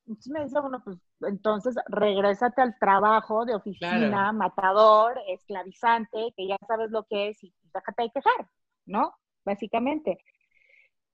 [0.08, 6.56] entonces me dice, bueno, pues entonces regrésate al trabajo de oficina, matador, esclavizante, que ya
[6.66, 8.48] sabes lo que es y déjate de quejar,
[8.86, 9.14] ¿no?
[9.48, 10.18] Básicamente.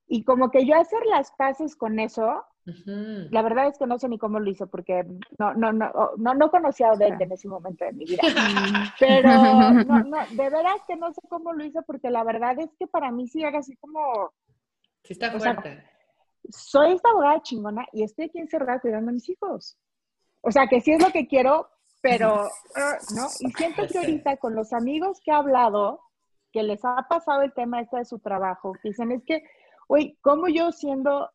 [0.07, 4.09] Y como que yo hacer las paces con eso, la verdad es que no sé
[4.09, 5.05] ni cómo lo hizo, porque
[5.39, 8.23] no, no, no, no, no conocía a Odette en ese momento de mi vida.
[9.01, 9.29] Pero
[9.85, 12.87] no, no, de verdad que no sé cómo lo hizo, porque la verdad es que
[12.87, 14.33] para mí sí era así como...
[15.05, 15.85] Sí está fuerte.
[16.49, 19.77] soy esta abogada chingona y estoy aquí encerrada cuidando a mis hijos.
[20.41, 21.69] O sea, que sí es lo que quiero,
[22.01, 23.27] pero, ah, ¿no?
[23.41, 26.01] Y siento que ahorita con los amigos que he hablado,
[26.55, 29.43] que les ha pasado el tema este de su trabajo, que dicen, es que,
[29.89, 31.29] oye, ¿cómo yo siendo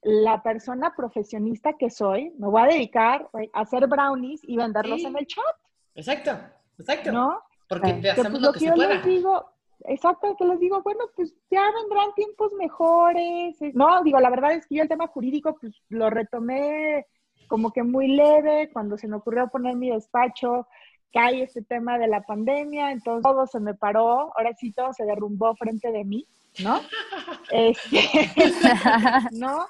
[0.00, 5.18] la persona profesionista que soy, me voy a dedicar a hacer brownies y venderlos en
[5.18, 5.44] el chat?
[5.94, 6.30] Exacto,
[6.78, 7.12] exacto.
[7.12, 7.42] ¿No?
[7.68, 9.44] Porque te hacemos pues, lo, que, se yo Les digo,
[9.84, 13.58] exacto, que les digo, bueno, pues ya vendrán tiempos mejores.
[13.74, 17.06] No, digo, la verdad es que yo el tema jurídico, pues lo retomé
[17.46, 20.66] como que muy leve cuando se me ocurrió poner mi despacho
[21.12, 25.04] cae este tema de la pandemia, entonces todo se me paró, ahora sí todo se
[25.04, 26.26] derrumbó frente de mí,
[26.62, 26.80] ¿no?
[27.50, 28.00] Este,
[29.32, 29.66] ¿No?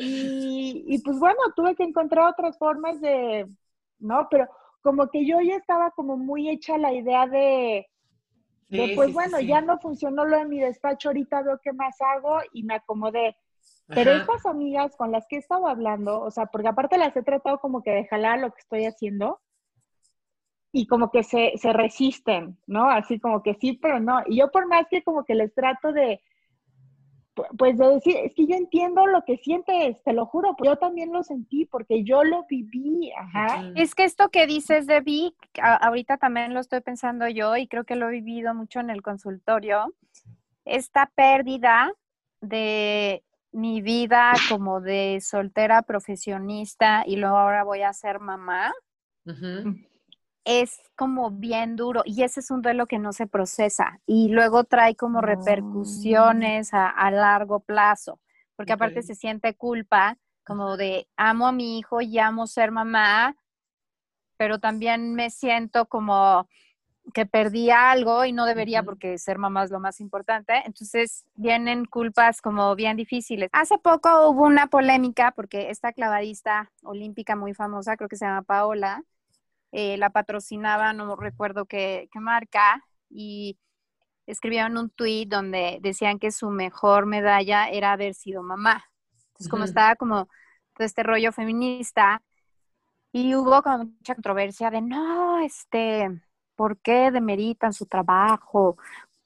[0.00, 3.46] Y, pues bueno, tuve que encontrar otras formas de,
[3.98, 4.28] ¿no?
[4.30, 4.48] Pero
[4.80, 7.86] como que yo ya estaba como muy hecha la idea de,
[8.94, 12.62] pues bueno, ya no funcionó lo de mi despacho, ahorita veo qué más hago y
[12.62, 13.36] me acomodé.
[13.88, 17.22] Pero estas amigas con las que he estado hablando, o sea, porque aparte las he
[17.22, 19.40] tratado como que de jalar lo que estoy haciendo,
[20.72, 22.90] y como que se, se resisten, ¿no?
[22.90, 24.22] Así como que sí, pero no.
[24.26, 26.20] Y yo por más que como que les trato de,
[27.56, 31.12] pues de decir, es que yo entiendo lo que sientes, te lo juro, yo también
[31.12, 33.62] lo sentí porque yo lo viví, ajá.
[33.74, 37.84] Es que esto que dices de Vic, ahorita también lo estoy pensando yo y creo
[37.84, 39.94] que lo he vivido mucho en el consultorio,
[40.64, 41.92] esta pérdida
[42.40, 48.72] de mi vida como de soltera profesionista y luego ahora voy a ser mamá
[50.48, 54.64] es como bien duro y ese es un duelo que no se procesa y luego
[54.64, 58.18] trae como repercusiones a, largo plazo,
[58.56, 63.36] porque aparte se siente culpa como de amo a mi hijo y amo ser mamá,
[64.38, 66.48] pero también me siento como
[67.12, 70.62] que perdí algo y no debería porque ser mamá es lo más importante.
[70.64, 73.50] Entonces vienen culpas como bien difíciles.
[73.52, 78.42] Hace poco hubo una polémica porque esta clavadista olímpica muy famosa, creo que se llama
[78.42, 79.02] Paola,
[79.72, 83.58] eh, la patrocinaba, no recuerdo qué, marca, y
[84.26, 88.84] escribieron un tweet donde decían que su mejor medalla era haber sido mamá.
[89.28, 90.28] Entonces, como estaba como
[90.74, 92.22] todo este rollo feminista,
[93.12, 96.08] y hubo como mucha controversia de, no, este,
[96.56, 98.76] ¿por qué demeritan su trabajo?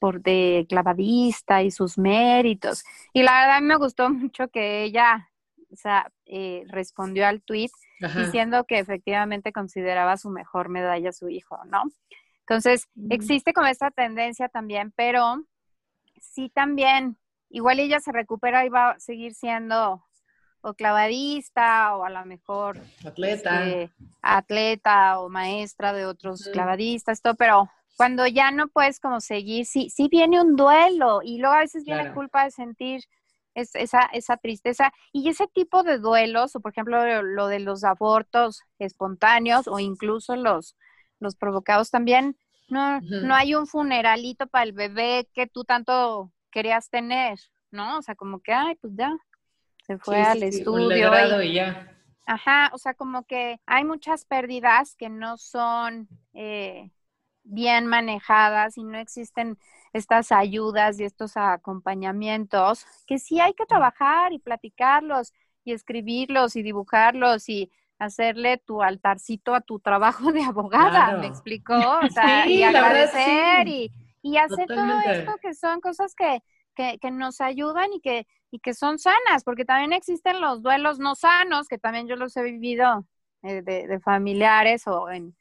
[0.03, 2.83] por de clavadista y sus méritos.
[3.13, 5.29] Y la verdad me gustó mucho que ella,
[5.71, 7.41] o sea, eh, respondió al
[8.15, 11.83] diciendo que efectivamente consideraba su mejor medalla a su hijo, ¿no?
[12.41, 15.43] Entonces, existe como esta tendencia también, pero
[16.19, 17.17] sí también,
[17.49, 20.03] igual ella se recupera y va a seguir siendo
[20.61, 27.35] o clavadista o a lo mejor atleta, este, atleta o maestra de otros clavadistas, todo,
[27.35, 31.59] pero cuando ya no puedes como seguir, sí, sí viene un duelo y luego a
[31.59, 33.03] veces viene culpa de sentir
[33.55, 37.83] es, esa, esa tristeza y ese tipo de duelos, o por ejemplo lo de los
[37.83, 40.75] abortos espontáneos o incluso los,
[41.19, 42.37] los provocados también,
[42.69, 47.39] no, no hay un funeralito para el bebé que tú tanto querías tener,
[47.71, 47.97] ¿no?
[47.97, 49.15] O sea, como que, ay, pues ya,
[49.85, 51.41] se fue al sí, estudio.
[51.41, 51.89] y, ya.
[52.25, 56.89] Ajá, o sea, como que hay muchas pérdidas que no son eh,
[57.43, 59.57] bien manejadas y no existen
[59.91, 66.63] estas ayudas y estos acompañamientos que sí hay que trabajar y platicarlos y escribirlos y
[66.63, 71.75] dibujarlos y hacerle tu altarcito a tu trabajo de abogada, ¿me explicó?
[71.75, 76.43] O sea, y agradecer y, y, hacer todo esto que son cosas que,
[76.75, 80.99] que, que, nos ayudan y que, y que son sanas, porque también existen los duelos
[80.99, 83.05] no sanos, que también yo los he vivido
[83.43, 85.35] eh, de, de, familiares o en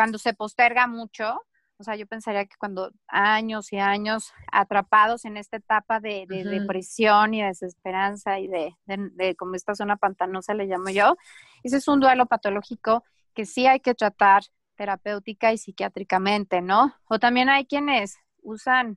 [0.00, 1.42] cuando se posterga mucho,
[1.76, 6.42] o sea, yo pensaría que cuando años y años atrapados en esta etapa de, de
[6.42, 11.18] depresión y desesperanza y de, de, como esta zona pantanosa le llamo yo,
[11.62, 16.94] ese es un duelo patológico que sí hay que tratar terapéutica y psiquiátricamente, ¿no?
[17.04, 18.96] O también hay quienes usan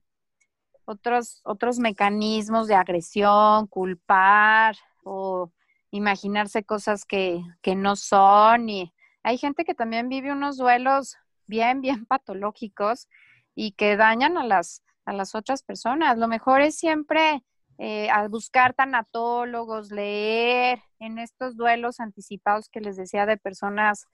[0.86, 5.52] otros, otros mecanismos de agresión, culpar o
[5.92, 11.82] imaginarse cosas que, que no son y hay gente que también vive unos duelos bien,
[11.82, 13.08] bien patológicos
[13.56, 16.18] y que dañan a las, a las otras personas.
[16.18, 17.44] Lo mejor es siempre
[17.78, 24.06] eh, al buscar tanatólogos, leer en estos duelos anticipados que les decía de personas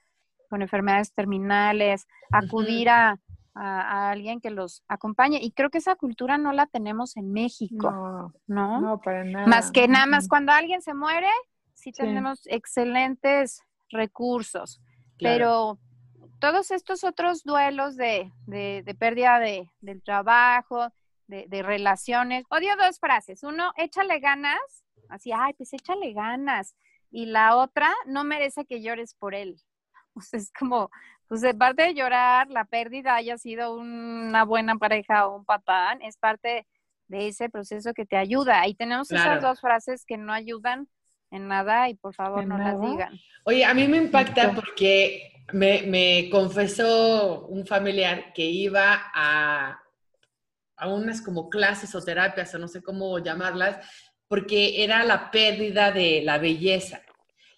[0.50, 3.20] con enfermedades terminales, acudir a,
[3.54, 5.40] a, alguien que los acompañe.
[5.42, 8.34] Y creo que esa cultura no la tenemos en México, ¿no?
[8.48, 9.48] No, no para nada.
[9.48, 11.30] Más que nada más cuando alguien se muere,
[11.74, 12.02] sí, sí.
[12.02, 14.82] tenemos excelentes recursos,
[15.20, 15.38] claro.
[15.38, 15.80] pero
[16.40, 20.92] todos estos otros duelos de, de, de pérdida de, del trabajo,
[21.28, 22.46] de, de, relaciones.
[22.50, 23.44] Odio dos frases.
[23.44, 24.60] Uno, échale ganas,
[25.10, 26.76] así, ay, pues échale ganas.
[27.12, 29.62] Y la otra, no merece que llores por él.
[30.16, 30.90] O sea, es como,
[31.28, 36.02] pues de parte de llorar, la pérdida haya sido una buena pareja o un patán,
[36.02, 36.68] es parte
[37.08, 38.68] de ese proceso que te ayuda.
[38.68, 39.32] Y tenemos claro.
[39.32, 40.90] esas dos frases que no ayudan
[41.32, 42.74] en nada y por favor no nada?
[42.74, 43.20] las digan.
[43.44, 49.80] Oye, a mí me impacta porque me, me, confesó un familiar que iba a,
[50.76, 53.86] a unas como clases o terapias, o no sé cómo llamarlas,
[54.28, 57.02] porque era la pérdida de la belleza.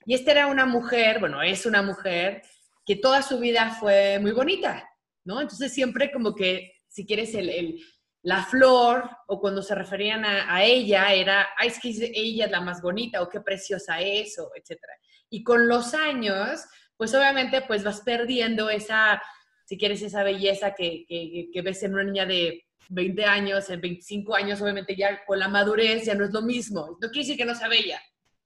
[0.06, 2.42] Y esta era una mujer, bueno, es una mujer
[2.86, 4.90] que toda su vida fue muy bonita,
[5.24, 5.42] ¿no?
[5.42, 7.80] Entonces siempre como que, si quieres, el, el
[8.24, 12.52] la flor, o cuando se referían a, a, ella, era, ay, es que ella es
[12.52, 14.94] la más bonita, o qué preciosa es, o etcétera.
[15.30, 16.64] Y con los años,
[16.98, 19.22] pues obviamente pues vas perdiendo esa,
[19.66, 23.82] si quieres, esa belleza que, que, que ves en una niña de 20 años, en
[23.82, 26.98] 25 años, obviamente ya con la madurez ya no es lo mismo.
[27.02, 28.00] No quiere decir que no sea bella,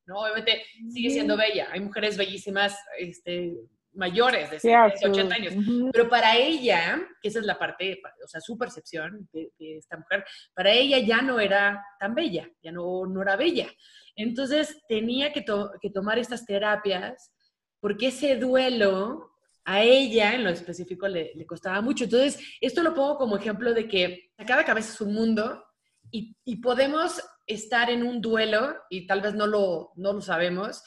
[0.05, 0.19] ¿no?
[0.19, 1.67] Obviamente sigue siendo bella.
[1.71, 3.55] Hay mujeres bellísimas, este,
[3.95, 5.55] mayores, de 70, 80 años.
[5.55, 5.89] Uh -huh.
[5.91, 9.97] Pero para ella, que esa es la parte, o sea, su percepción de, de, esta
[9.97, 13.67] mujer, para ella ya no era tan bella, ya no, no era bella.
[14.15, 17.31] Entonces tenía que, to que tomar estas terapias
[17.79, 19.31] porque ese duelo
[19.65, 22.05] a ella en lo específico le, le, costaba mucho.
[22.05, 25.63] Entonces, esto lo pongo como ejemplo de que cada cabeza es un mundo
[26.11, 30.83] y, y, podemos estar en un duelo, y tal vez no lo, no lo sabemos,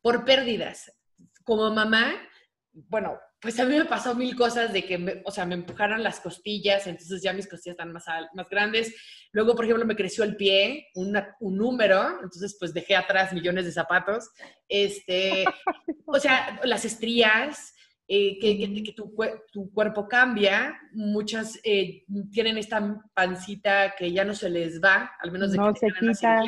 [0.00, 0.92] por pérdidas.
[1.44, 2.14] Como mamá,
[2.88, 6.02] bueno, pues a mí me pasó mil cosas de que, me, o sea, me empujaron
[6.02, 8.94] las costillas, entonces ya mis costillas están más, más grandes.
[9.32, 13.64] Luego, por ejemplo, me creció el pie, una, un número, entonces pues dejé atrás millones
[13.64, 14.30] de zapatos.
[14.68, 15.44] Este,
[16.06, 17.74] o sea, las estrías,
[18.10, 19.14] eh, que, que, que tu,
[19.52, 25.30] tu, cuerpo cambia, muchas eh, tienen esta pancita que ya no se les va, al
[25.30, 26.42] menos de no que se quita.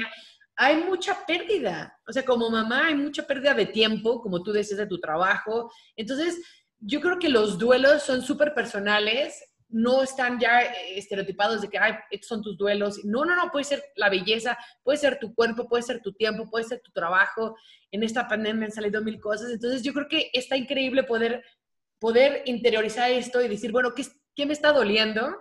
[0.63, 4.77] Hay mucha pérdida, o sea, como mamá hay mucha pérdida de tiempo, como tú decías,
[4.77, 5.73] de tu trabajo.
[5.97, 6.39] Entonces,
[6.79, 11.79] yo creo que los duelos son súper personales, no están ya eh, estereotipados de que,
[11.79, 13.03] ay, estos son tus duelos.
[13.07, 16.51] No, no, no, puede ser la belleza, puede ser tu cuerpo, puede ser tu tiempo,
[16.51, 17.57] puede ser tu trabajo.
[17.91, 19.51] En esta pandemia han salido mil cosas.
[19.51, 21.43] Entonces, yo creo que está increíble poder,
[21.99, 24.05] poder interiorizar esto y decir, bueno, ¿qué,
[24.37, 25.35] qué me está doliendo?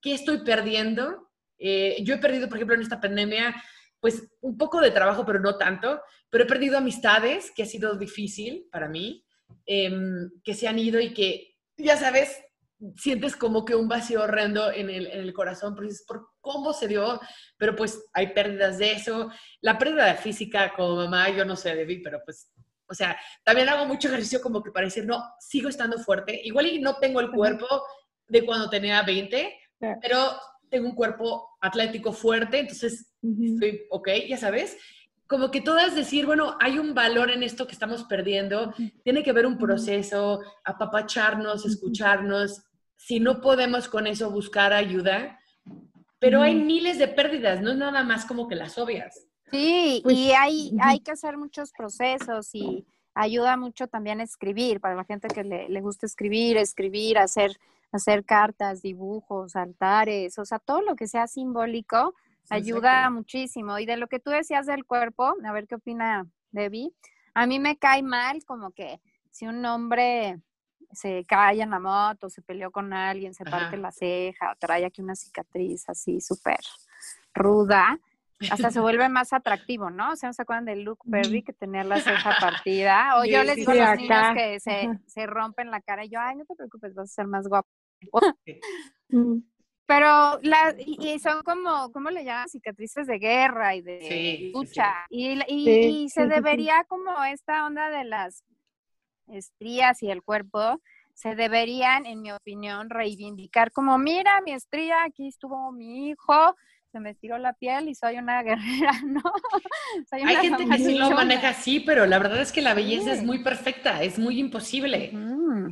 [0.00, 1.28] ¿Qué estoy perdiendo?
[1.58, 3.54] Eh, yo he perdido, por ejemplo, en esta pandemia,
[4.00, 7.96] pues un poco de trabajo, pero no tanto, pero he perdido amistades, que ha sido
[7.96, 9.24] difícil para mí
[9.66, 9.90] eh,
[10.42, 12.40] que se han ido y que, ya sabes,
[12.96, 17.20] sientes como que un vacío horrendo en el, en el corazón, ¿por cómo se dio?
[17.56, 19.30] Pero pues hay pérdidas de eso.
[19.60, 22.50] La pérdida física como mamá, yo no sé, Debbie, pero pues,
[22.86, 26.40] o sea, también hago mucho ejercicio como que para decir, no, sigo estando fuerte.
[26.42, 27.66] Igual y no tengo el cuerpo
[28.26, 29.58] de cuando tenía 20,
[30.00, 30.38] pero
[30.70, 33.54] tengo un cuerpo atlético fuerte, entonces uh -huh.
[33.54, 34.76] estoy ok, ya sabes
[35.30, 39.30] como que todas decir, bueno, hay un valor en esto que estamos perdiendo, tiene que
[39.30, 42.64] haber un proceso, apapacharnos, escucharnos.
[42.96, 45.38] Si no podemos con eso buscar ayuda,
[46.18, 49.28] pero hay miles de pérdidas, no es nada más como que las obvias.
[49.52, 54.80] Sí, pues, y hay, hay que hacer muchos procesos y ayuda mucho también a escribir,
[54.80, 57.52] para la gente que le, le gusta escribir, escribir, hacer,
[57.92, 62.14] hacer cartas, dibujos, altares, o sea, todo lo que sea simbólico
[62.48, 63.78] ayuda muchísimo.
[63.78, 66.92] Y de lo que tú decías del cuerpo, a ver qué opina Debbie,
[67.34, 70.40] a mí me cae mal como que si un hombre
[70.92, 74.84] se cae en la moto, se peleó con alguien, se parte la ceja, o trae
[74.84, 76.58] aquí una cicatriz así súper
[77.32, 77.98] ruda,
[78.50, 80.12] hasta se vuelve más atractivo, ¿no?
[80.12, 83.18] O sea, ¿se acuerdan de Luke Perry que tenía la ceja partida?
[83.18, 86.18] O yo les digo a los niños que se, se, rompen la cara y yo,
[86.20, 87.68] ay, no te preocupes, vas a ser más guapo.
[89.12, 89.42] Mm.
[89.86, 92.48] Pero la, y son como, ¿cómo le llaman?
[92.48, 95.04] Cicatrices de guerra y de lucha.
[95.10, 98.44] y, y, y se debería como esta onda de las
[99.26, 100.80] estrías y el cuerpo,
[101.14, 106.54] se deberían, en mi opinión, reivindicar como, mira, mi estría, aquí estuvo mi hijo,
[106.90, 109.22] se me estiró la piel y soy una guerrera, ¿no?
[110.10, 113.22] Hay gente que sí lo maneja así, pero la verdad es que la belleza es
[113.22, 115.12] muy perfecta, es muy imposible.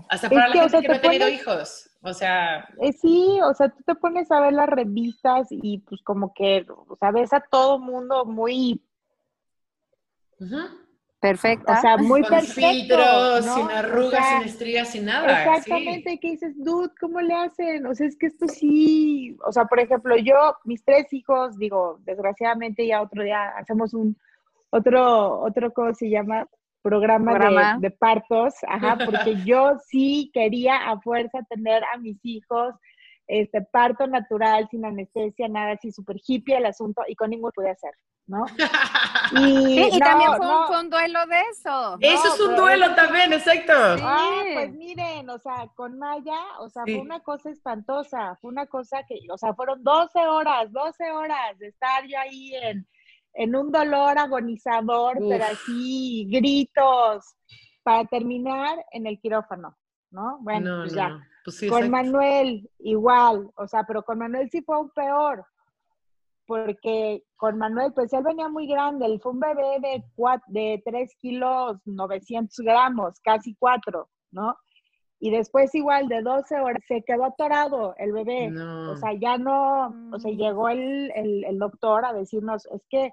[0.08, 1.90] Hasta para la gente que no ha tenido hijos.
[2.00, 2.68] O sea.
[2.80, 6.64] Eh, sí, o sea, tú te pones a ver las revistas y pues como que,
[6.68, 8.82] o sea, ves a todo mundo muy.
[11.20, 11.78] Perfecta.
[11.78, 15.42] O sea, muy Con filtros, sin arrugas, sin estrías, sin nada.
[15.42, 17.86] Exactamente, que dices, dude, ¿cómo le hacen?
[17.86, 21.98] O sea, es que esto sí, o sea, por ejemplo, yo, mis tres hijos, digo,
[22.04, 24.16] desgraciadamente ya otro día hacemos un,
[24.70, 26.46] otro, otro, ¿cómo se llama?
[26.82, 32.74] programa, De, partos, ajá, porque yo sí quería a fuerza tener a mis hijos,
[33.28, 37.70] este, parto natural, sin anestesia, nada así, súper hippie el asunto, y con ninguno pude
[37.70, 37.92] hacer,
[38.26, 38.44] ¿no?
[39.30, 41.98] Y, también fue, un, duelo de eso.
[42.00, 43.74] Eso es un duelo también, exacto.
[43.76, 48.64] Ah, pues miren, o sea, con Maya, o sea, fue una cosa espantosa, fue una
[48.64, 52.86] cosa que, o sea, fueron 12 horas, 12 horas de estar yo ahí en
[53.38, 57.36] en un dolor agonizador, pero así, gritos,
[57.82, 59.76] para terminar en el quirófano,
[60.10, 60.38] ¿no?
[60.40, 61.24] Bueno, pues ya.
[61.48, 65.44] Pues con Manuel, igual, o sea, pero con Manuel sí fue aún peor,
[66.46, 70.04] porque con Manuel, pues él venía muy grande, él fue un bebé de,
[70.48, 74.56] de 3 kilos 900 gramos, casi 4, ¿no?
[75.20, 78.52] Y después igual de 12 horas se quedó atorado el bebé.
[78.88, 80.36] O sea, ya no, o sea, mm.
[80.36, 83.12] llegó el, el, el, doctor a decirnos, es que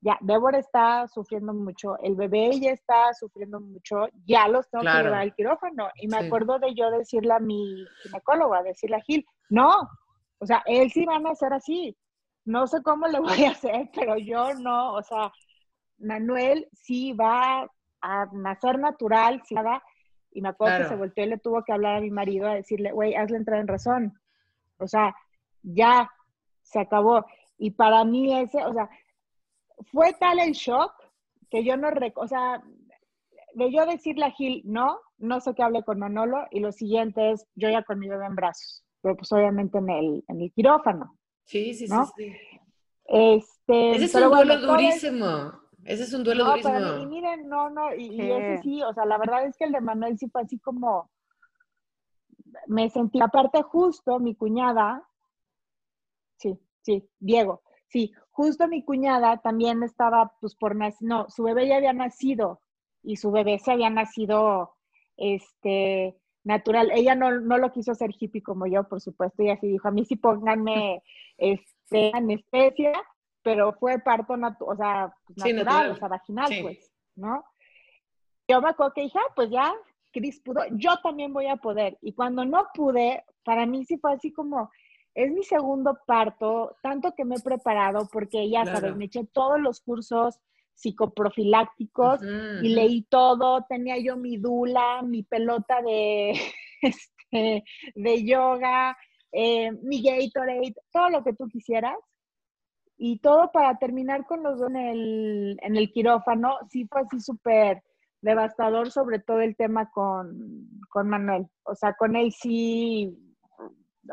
[0.00, 4.90] ya, Débora está sufriendo mucho, el bebé ya está sufriendo mucho, ya los tengo que
[4.90, 5.88] llevar al quirófano.
[5.96, 9.88] Y me acuerdo de yo decirle a mi ginecóloga, decirle a Gil, no,
[10.38, 11.96] o sea, él sí va a nacer así.
[12.44, 15.32] No sé cómo le voy a hacer, pero yo no, o sea,
[15.98, 17.68] Manuel sí va
[18.00, 19.82] a nacer natural, sí va,
[20.36, 22.54] y me acuerdo que se volteó y le tuvo que hablar a mi marido a
[22.54, 24.20] decirle, güey, hazle entrar en razón.
[24.76, 25.16] O sea,
[25.62, 26.10] ya
[26.62, 27.24] se acabó.
[27.56, 28.90] Y para mí ese, o sea,
[29.92, 30.92] fue tal el shock
[31.50, 32.62] que yo no, o sea,
[33.54, 37.32] de yo decirle a Gil, no, no sé qué hable con Manolo, y lo siguiente
[37.32, 40.52] es, yo ya con mi bebé en brazos, pero pues obviamente en el, en el
[40.52, 41.16] quirófano.
[41.44, 42.32] Sí, sí, sí, sí.
[43.04, 45.52] Este, ese es un duelo durísimo.
[45.84, 46.74] Ese es un duelo no, durísimo.
[46.74, 49.72] Pero, y miren, no, no, y, ese sí, o sea, la verdad es que el
[49.72, 51.10] de Manuel sí fue así como,
[52.66, 55.08] me sentí, aparte justo mi cuñada,
[56.36, 61.68] sí, sí, Diego, sí, justo mi cuñada también estaba, pues por nacer, no, su bebé
[61.68, 62.60] ya había nacido
[63.02, 64.76] y su bebé se había nacido,
[65.16, 66.90] este, natural.
[66.92, 70.04] Ella no, lo quiso hacer hippie como yo, por supuesto, y así dijo, a mí
[70.04, 71.02] sí pónganme,
[71.38, 72.92] este, anestesia,
[73.42, 77.42] pero fue parto, o sea, pues, natural, o sea, vaginal, pues, ¿no?
[78.46, 79.72] Yo me acuerdo que dije, ah, pues ya,
[80.12, 81.96] Cris pudo, yo también voy a poder.
[82.02, 84.70] Y cuando no pude, para mí sí fue así como,
[85.16, 89.58] es mi segundo parto, tanto que me he preparado porque ya sabes, me eché todos
[89.58, 90.38] los cursos
[90.74, 92.20] psicoprofilácticos
[92.62, 96.38] y leí todo, tenía yo mi dula, mi pelota de,
[96.82, 97.64] este,
[97.94, 98.94] de yoga,
[99.32, 101.96] eh, mi Gatorade, todo lo que tú quisieras.
[102.98, 107.20] Y todo para terminar con los dos en el, en el quirófano, sí fue así
[107.20, 107.82] súper
[108.20, 111.46] devastador, sobre todo el tema con, con Manuel.
[111.62, 113.18] O sea, con él sí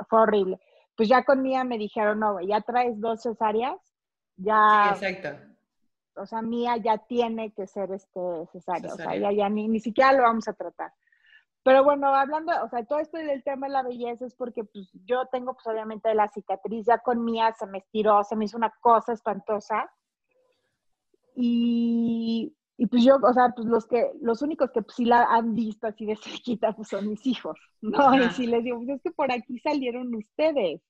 [0.09, 0.59] fue horrible
[0.95, 3.79] pues ya con Mía me dijeron, no, ya traes dos cesáreas,
[4.35, 4.91] ya...
[4.91, 5.53] exacto.
[6.15, 9.79] O sea, Mía ya tiene que ser este cesárea, o sea, ya, ya ni, ni
[9.79, 10.93] siquiera lo vamos a tratar.
[11.63, 14.89] Pero bueno, hablando, o sea, todo esto del tema de la belleza es porque pues
[15.05, 18.57] yo tengo pues obviamente la cicatriz, ya con Mía se me estiró, se me hizo
[18.57, 19.89] una cosa espantosa.
[21.35, 25.26] Y, y pues yo, o sea, pues los que, los únicos que pues, sí la
[25.26, 28.15] han visto así de cerquita pues son mis hijos, ¿no?
[28.15, 30.82] Y si les digo, pues es que por aquí salieron ustedes.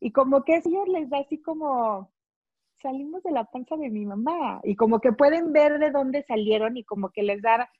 [0.00, 2.12] Y como que eso les da así como,
[2.80, 4.60] salimos de la panza de mi mamá.
[4.64, 7.70] Y como que pueden ver de dónde salieron y como que les da,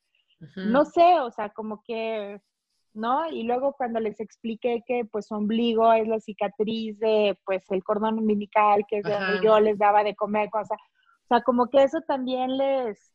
[0.57, 2.41] no sé, o sea, como que,
[2.95, 3.29] ¿no?
[3.29, 7.83] Y luego cuando les expliqué que pues su ombligo es la cicatriz de pues el
[7.83, 10.79] cordón umbilical, que es donde yo les daba de comer, cosas.
[11.25, 13.13] O sea, como que eso también les,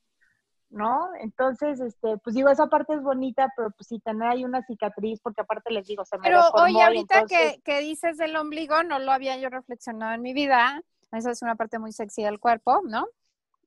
[0.70, 1.10] ¿no?
[1.20, 5.20] Entonces, este, pues digo, esa parte es bonita, pero pues si tener ahí una cicatriz,
[5.22, 9.00] porque aparte les digo, se me Pero oye, ahorita que, que, dices del ombligo, no
[9.00, 12.82] lo había yo reflexionado en mi vida, esa es una parte muy sexy del cuerpo,
[12.84, 13.08] ¿no?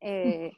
[0.00, 0.52] Eh,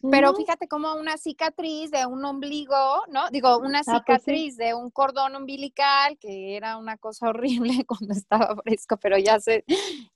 [0.10, 3.28] pero fíjate como una cicatriz de un ombligo, ¿no?
[3.30, 8.14] Digo, una ah, pues cicatriz de un cordón umbilical, que era una cosa horrible cuando
[8.14, 9.64] estaba fresco, pero ya se,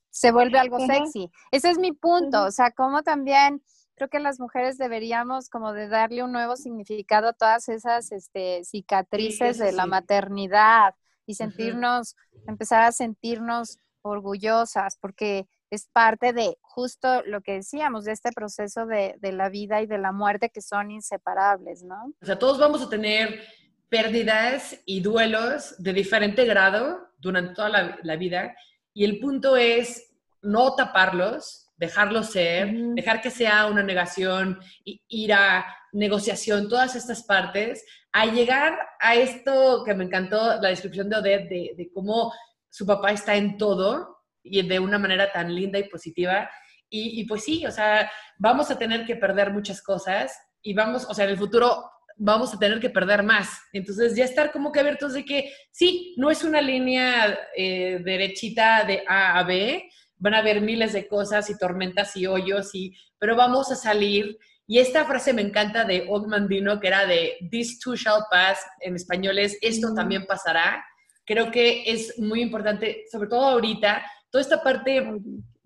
[0.09, 1.29] se vuelve algo sexy.
[1.51, 3.61] Ese es mi punto, o sea, como también
[4.01, 8.63] creo que las mujeres deberíamos como de darle un nuevo significado a todas esas este,
[8.63, 10.95] cicatrices de la maternidad
[11.27, 12.15] y sentirnos,
[12.47, 18.87] empezar a sentirnos orgullosas, porque es parte de justo lo que decíamos, de este proceso
[18.87, 22.11] de, de, la vida y de la muerte que son inseparables, ¿no?
[22.23, 23.39] O sea, todos vamos a tener
[23.87, 28.55] pérdidas y duelos de diferente grado durante toda la, la vida
[28.95, 35.65] y el punto es no taparlos, dejarlo ser, dejar que sea una negación, ir a
[35.91, 41.49] negociación, todas estas partes, a llegar a esto que me encantó, la descripción de Odette,
[41.49, 42.31] de, cómo
[42.69, 46.47] su papá está en todo y de una manera tan linda y positiva.
[46.87, 51.07] Y, y, pues sí, o sea, vamos a tener que perder muchas cosas y vamos,
[51.09, 51.83] o sea, en el futuro
[52.15, 53.59] vamos a tener que perder más.
[53.73, 58.83] Entonces ya estar como que abiertos de que sí, no es una línea eh, derechita
[58.83, 59.89] de A a B,
[60.21, 64.37] van a haber miles de cosas y tormentas y hoyos, y, pero vamos a salir.
[64.67, 68.59] Y esta frase me encanta de Old Mandino, que era de This too shall pass,
[68.79, 70.85] en español es esto también pasará.
[71.25, 75.05] Creo que es muy importante, sobre todo ahorita, toda esta parte,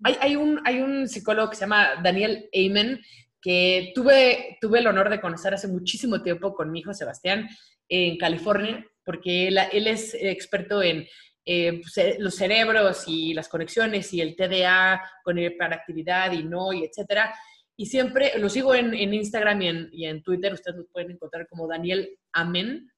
[0.02, 3.00] hay, hay, un, hay un psicólogo que se llama Daniel Amen,
[3.42, 7.46] que tuve, tuve el honor de conocer hace muchísimo tiempo con mi hijo Sebastián
[7.88, 11.06] en California, porque él, él es experto en
[11.48, 16.72] eh, pues, eh, los cerebros y las conexiones y el TDA con hiperactividad y no,
[16.72, 17.32] y etcétera.
[17.76, 22.18] Y siempre lo sigo en, Instagram y en, Twitter, ustedes lo pueden encontrar como Daniel
[22.32, 22.90] Amen,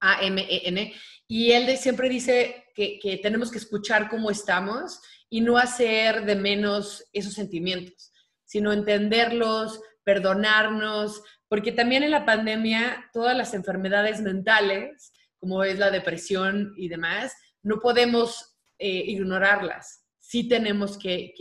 [0.00, 0.92] A-M-E-N,
[1.26, 5.00] y él siempre dice que, que tenemos que escuchar cómo estamos
[5.30, 8.12] y no hacer de menos esos sentimientos,
[8.44, 15.90] sino entenderlos, perdonarnos, porque también en la pandemia todas las enfermedades mentales, como es la
[15.90, 17.32] depresión y demás,
[17.64, 20.04] no podemos eh, ignorarlas.
[20.20, 21.32] Sí tenemos que,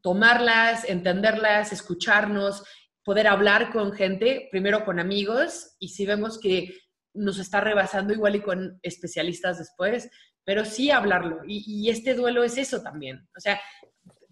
[0.00, 2.64] tomarlas, entenderlas, escucharnos,
[3.04, 6.76] poder hablar con gente, primero con amigos, y si vemos que
[7.14, 10.08] nos está rebasando igual y con especialistas después,
[10.44, 11.40] pero sí hablarlo.
[11.46, 13.28] Y, este duelo es eso también.
[13.36, 13.60] O sea,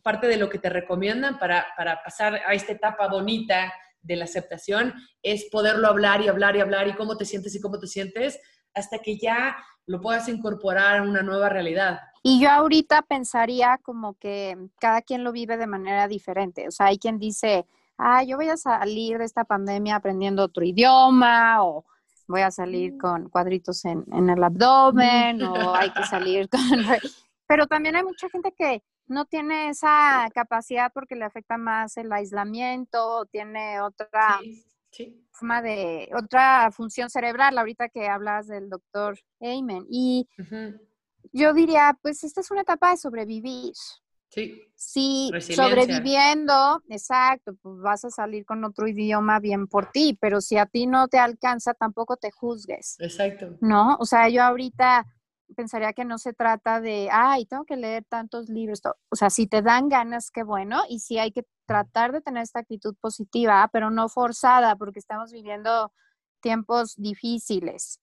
[0.03, 4.25] parte de lo que te recomiendan para, para, pasar a esta etapa bonita de la
[4.25, 7.87] aceptación es poderlo hablar y hablar y hablar y cómo te sientes y cómo te
[7.87, 8.41] sientes
[8.75, 9.57] hasta que ya
[9.91, 11.99] lo puedas incorporar a una nueva realidad.
[12.23, 16.69] Y yo ahorita pensaría como que cada quien lo vive de manera diferente.
[16.69, 17.67] O sea, hay quien dice,
[17.99, 21.85] ah, yo voy a salir de esta pandemia aprendiendo otro idioma o
[22.29, 22.99] voy a salir mm.
[22.99, 26.61] con cuadritos en, el abdomen o hay que salir con...
[27.49, 32.13] Pero también hay mucha gente que no tiene esa capacidad porque le afecta más el
[32.13, 34.39] aislamiento, tiene otra
[35.31, 39.87] forma de otra función cerebral, ahorita que hablas del doctor Amen.
[39.89, 40.29] Y
[41.33, 43.73] yo diría, pues esta es una etapa de sobrevivir.
[44.29, 44.63] Sí.
[44.77, 50.57] Sí, sobreviviendo, exacto, pues vas a salir con otro idioma bien por ti, pero si
[50.57, 52.97] a ti no te alcanza, tampoco te juzgues.
[53.01, 53.59] Exacto.
[53.61, 53.97] ¿No?
[53.99, 55.05] O sea, yo ahorita
[55.57, 58.81] pensaría que no se trata de, ay, tengo que leer tantos libros.
[59.11, 62.43] O sea, si te dan ganas, qué bueno, y sí hay que tratar de tener
[62.43, 65.93] esta actitud positiva, pero no forzada, porque estamos viviendo
[66.41, 68.01] tiempos difíciles.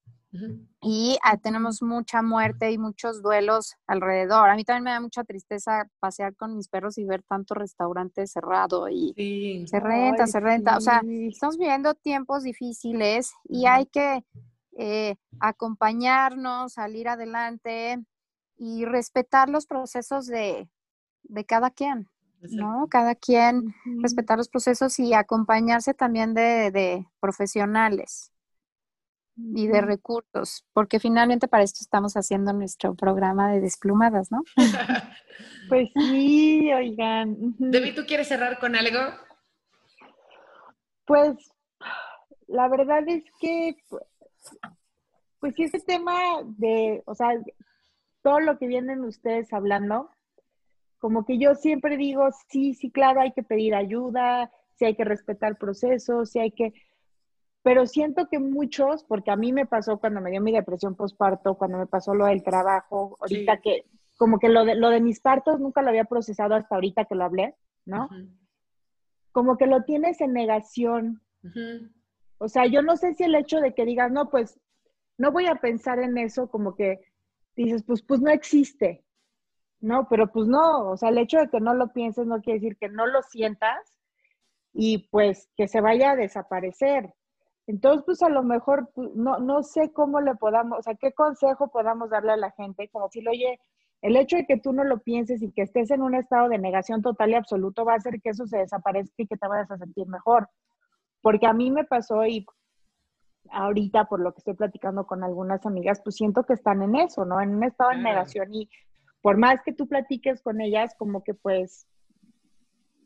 [0.81, 4.49] Y ah, tenemos mucha muerte y muchos duelos alrededor.
[4.49, 8.27] A mí también me da mucha tristeza pasear con mis perros y ver tanto restaurante
[8.27, 10.77] cerrado y se renta, se renta.
[10.77, 14.23] O sea, estamos viviendo tiempos difíciles y hay que
[14.79, 17.99] eh, acompañarnos, salir adelante
[18.57, 20.69] y respetar los procesos de,
[21.47, 22.07] cada quien,
[22.41, 22.87] ¿no?
[22.87, 23.73] Cada quien
[24.03, 28.31] respetar los procesos y acompañarse también de, profesionales
[29.35, 34.43] y de recursos, porque finalmente para esto estamos haciendo nuestro programa de desplumadas, ¿no?
[35.69, 37.35] pues sí, oigan.
[37.57, 38.99] Debbie, ¿tú quieres cerrar con algo?
[41.05, 41.35] Pues
[42.47, 43.75] la verdad es que
[45.39, 47.29] pues sí, ese tema de, o sea,
[48.21, 50.09] todo lo que vienen ustedes hablando,
[50.99, 55.05] como que yo siempre digo, sí, sí, claro, hay que pedir ayuda, sí hay que
[55.05, 56.73] respetar procesos, sí hay que,
[57.61, 61.55] pero siento que muchos, porque a mí me pasó cuando me dio mi depresión postparto,
[61.55, 63.85] cuando me pasó lo del trabajo, ahorita que,
[64.17, 67.15] como que lo de, lo de mis partos nunca lo había procesado hasta ahorita que
[67.15, 68.09] lo hablé, ¿no?
[69.31, 71.21] Como que lo tienes en negación.
[72.39, 74.59] O sea, yo no sé si el hecho de que digas, no, pues
[75.17, 76.99] no voy a pensar en eso, como que
[77.55, 79.03] dices, pues, pues no existe,
[79.79, 80.07] ¿no?
[80.09, 82.77] Pero pues no, o sea, el hecho de que no lo pienses no quiere decir
[82.77, 83.97] que no lo sientas
[84.73, 87.13] y pues que se vaya a desaparecer.
[87.65, 91.11] Entonces, pues a lo mejor pues, no, no sé cómo le podamos, o sea, qué
[91.13, 93.59] consejo podamos darle a la gente, como si lo oye,
[94.01, 96.59] el hecho de que tú no lo pienses y que estés en un estado de
[96.59, 99.71] negación total y absoluto va a hacer que eso se desaparezca y que te vayas
[99.71, 100.49] a sentir mejor.
[101.21, 102.45] Porque a mí me pasó y
[103.51, 107.25] ahorita por lo que estoy platicando con algunas amigas, pues siento que están en eso,
[107.25, 107.39] ¿no?
[107.41, 108.69] En un estado de negación y
[109.21, 111.87] por más que tú platiques con ellas, como que pues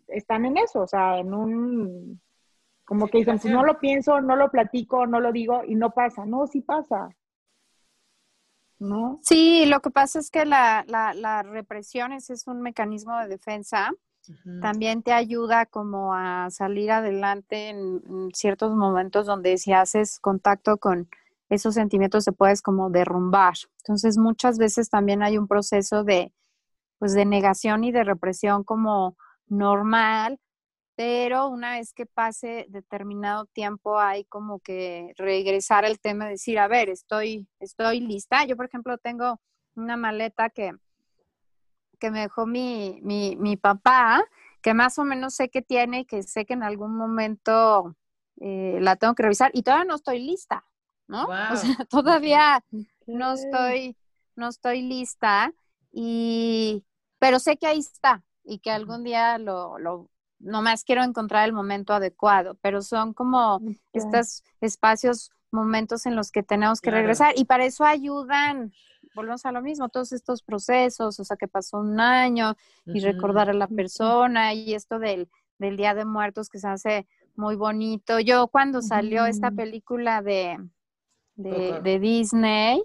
[0.08, 2.22] están en eso, o sea, en un,
[2.86, 5.92] como que dicen, pues no lo pienso, no lo platico, no lo digo y no
[5.92, 7.10] pasa, no, sí pasa.
[8.80, 9.20] ¿No?
[9.22, 13.28] Sí, lo que pasa es que la, la, la represión es, es un mecanismo de
[13.28, 13.92] defensa
[14.62, 21.10] también te ayuda como a salir adelante en, ciertos momentos donde si haces contacto con
[21.50, 23.56] esos sentimientos se puedes como derrumbar.
[23.80, 26.34] Entonces muchas veces también hay un proceso de
[27.00, 29.18] pues de negación y de represión como
[29.48, 30.40] normal,
[30.96, 36.60] pero una vez que pase determinado tiempo hay como que regresar al tema y decir,
[36.60, 38.46] a ver, estoy estoy lista.
[38.46, 39.42] Yo por ejemplo tengo
[39.76, 40.74] una maleta que
[42.02, 44.26] que me dejó mi, mi, mi papá,
[44.62, 47.96] que más o menos sé que tiene, que sé que en algún momento
[48.42, 50.66] eh, la tengo que revisar y todavía no estoy lista,
[51.08, 51.28] ¿no?
[51.54, 52.66] O sea, todavía
[53.06, 53.96] no estoy,
[54.36, 55.54] no estoy lista
[55.92, 56.84] y,
[57.20, 61.54] pero sé que ahí está y que algún día lo, lo nomás quiero encontrar el
[61.54, 63.62] momento adecuado, pero son como
[63.94, 68.72] estos espacios, momentos en los que tenemos que regresar y para eso ayudan
[69.16, 72.56] volvemos a lo mismo, todos estos procesos, o sea, que pasó un año
[72.86, 77.08] y recordar a la persona y esto del, del Día de Muertos que se hace
[77.36, 78.20] muy bonito.
[78.20, 80.58] Yo cuando salió esta película de,
[81.36, 82.82] de, Disney,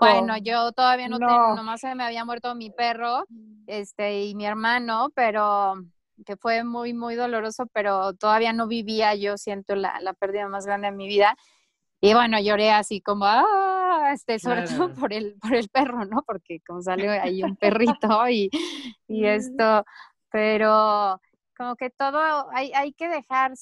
[0.00, 3.24] bueno, yo todavía no, tengo, nomás se me había muerto mi perro
[3.66, 5.74] este y mi hermano, pero
[6.24, 10.64] que fue muy, muy doloroso, pero todavía no vivía, yo siento la, la pérdida más
[10.66, 11.36] grande de mi vida.
[12.04, 16.22] Y bueno, lloré así como, ah, este, sobre todo por el, por el perro, ¿no?
[16.26, 17.56] Porque como salió ahí un
[18.06, 18.50] perrito y,
[19.08, 19.86] y esto,
[20.30, 21.18] pero
[21.56, 23.54] como que todo, hay, hay que dejar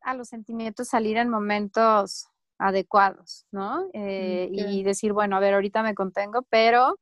[0.00, 2.26] a los sentimientos salir en momentos
[2.56, 3.90] adecuados, ¿no?
[3.92, 6.98] Eh, y decir, bueno, a ver, ahorita me contengo, pero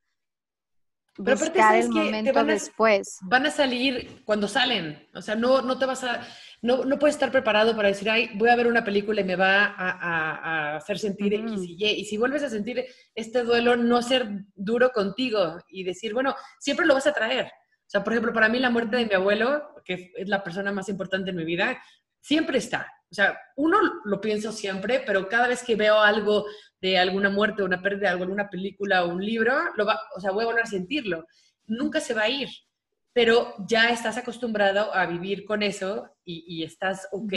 [1.15, 3.19] pero buscar el momento van a, después.
[3.23, 6.27] Van a salir cuando salen, o sea, no, no te vas a,
[6.63, 9.37] no, no puedes estar preparado para decir, ay, voy a ver una película y me
[9.37, 11.87] va a, a, hacer sentir X y Y.
[12.01, 12.85] Y si vuelves a sentir
[13.15, 17.47] este duelo, no ser duro contigo y decir, bueno, siempre lo vas a traer.
[17.47, 20.73] O sea, por ejemplo, para mí la muerte de mi abuelo, que es la persona
[20.73, 21.81] más importante en mi vida,
[22.21, 22.87] siempre está.
[23.11, 26.45] O sea, uno lo pienso siempre, pero cada vez que veo algo
[26.81, 30.43] de alguna muerte, una pérdida, alguna película o un libro, lo va, o sea, voy
[30.43, 31.27] a volver a sentirlo.
[31.67, 32.49] Nunca se va a ir,
[33.19, 37.33] pero ya estás acostumbrado a vivir con eso y, estás ok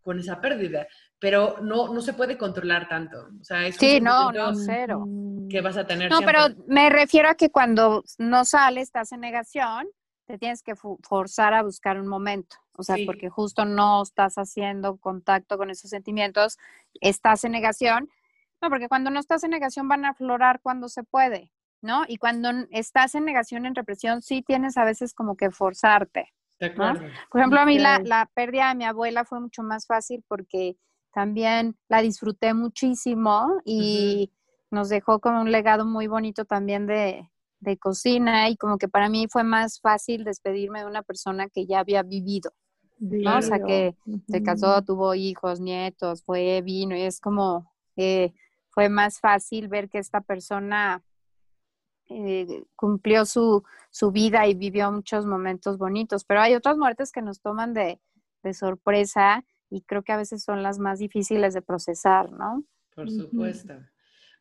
[0.00, 0.86] con esa pérdida,
[1.18, 3.18] pero no, no se puede controlar tanto.
[3.38, 5.04] O sea, es sí, no, no, cero.
[5.50, 6.10] Que vas a tener.
[6.10, 9.86] No, pero me refiero a que cuando no sales, estás en negación,
[10.24, 12.56] te tienes que forzar a buscar un momento.
[12.78, 16.56] O sea, porque justo no estás haciendo contacto con esos sentimientos,
[17.02, 18.08] estás en negación.
[18.62, 21.50] No, porque cuando no estás en negación van a aflorar cuando se puede,
[21.82, 22.04] ¿no?
[22.08, 26.32] Y cuando estás en negación, en represión, sí tienes a veces como que forzarte.
[27.30, 30.76] Por ejemplo, a mí la, la pérdida de mi abuela fue mucho más fácil porque
[31.12, 34.32] también la disfruté muchísimo y
[34.70, 37.28] nos dejó como un legado muy bonito también de,
[37.62, 41.66] de cocina y como que para mí fue más fácil despedirme de una persona que
[41.66, 42.52] ya había vivido.
[42.98, 43.38] ¿no?
[43.38, 43.96] O sea, que
[44.28, 48.32] se casó, tuvo hijos, nietos, fue, vino, y es como, eh,
[48.68, 51.02] fue más fácil ver que esta persona
[52.14, 57.22] eh, cumplió su, su, vida y vivió muchos momentos bonitos, pero hay otras muertes que
[57.22, 58.00] nos toman de,
[58.42, 62.64] de, sorpresa y creo que a veces son las más difíciles de procesar, ¿no?
[62.94, 63.74] Por supuesto.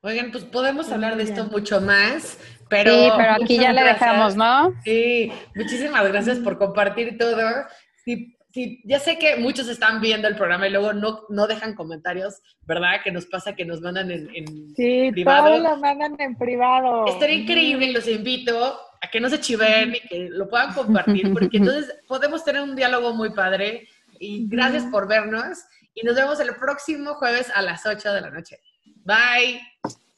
[0.04, 2.92] Oigan, pues podemos hablar de esto mucho más, pero...
[2.92, 4.74] Sí, pero aquí ya le dejamos, ¿no?
[4.84, 7.68] Sí, muchísimas gracias por compartir todo.
[8.04, 11.76] Sí, sí, ya sé que muchos están viendo el programa y luego no, no dejan
[11.76, 13.02] comentarios, ¿verdad?
[13.04, 15.56] Que nos pasa que nos mandan en, en sí, privado.
[15.56, 17.06] Sí, lo mandan en privado.
[17.08, 21.58] Estaría increíble, los invito a que no se chiven y que lo puedan compartir, porque
[21.58, 23.88] entonces podemos tener un diálogo muy padre.
[24.20, 25.60] Y gracias por vernos.
[25.94, 28.60] Y nos vemos el próximo jueves a las 8 de la noche.
[29.04, 29.62] Bye.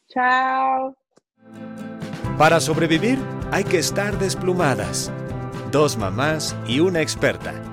[0.09, 0.95] Chao.
[2.37, 3.17] Para sobrevivir
[3.51, 5.11] hay que estar desplumadas.
[5.71, 7.72] Dos mamás y una experta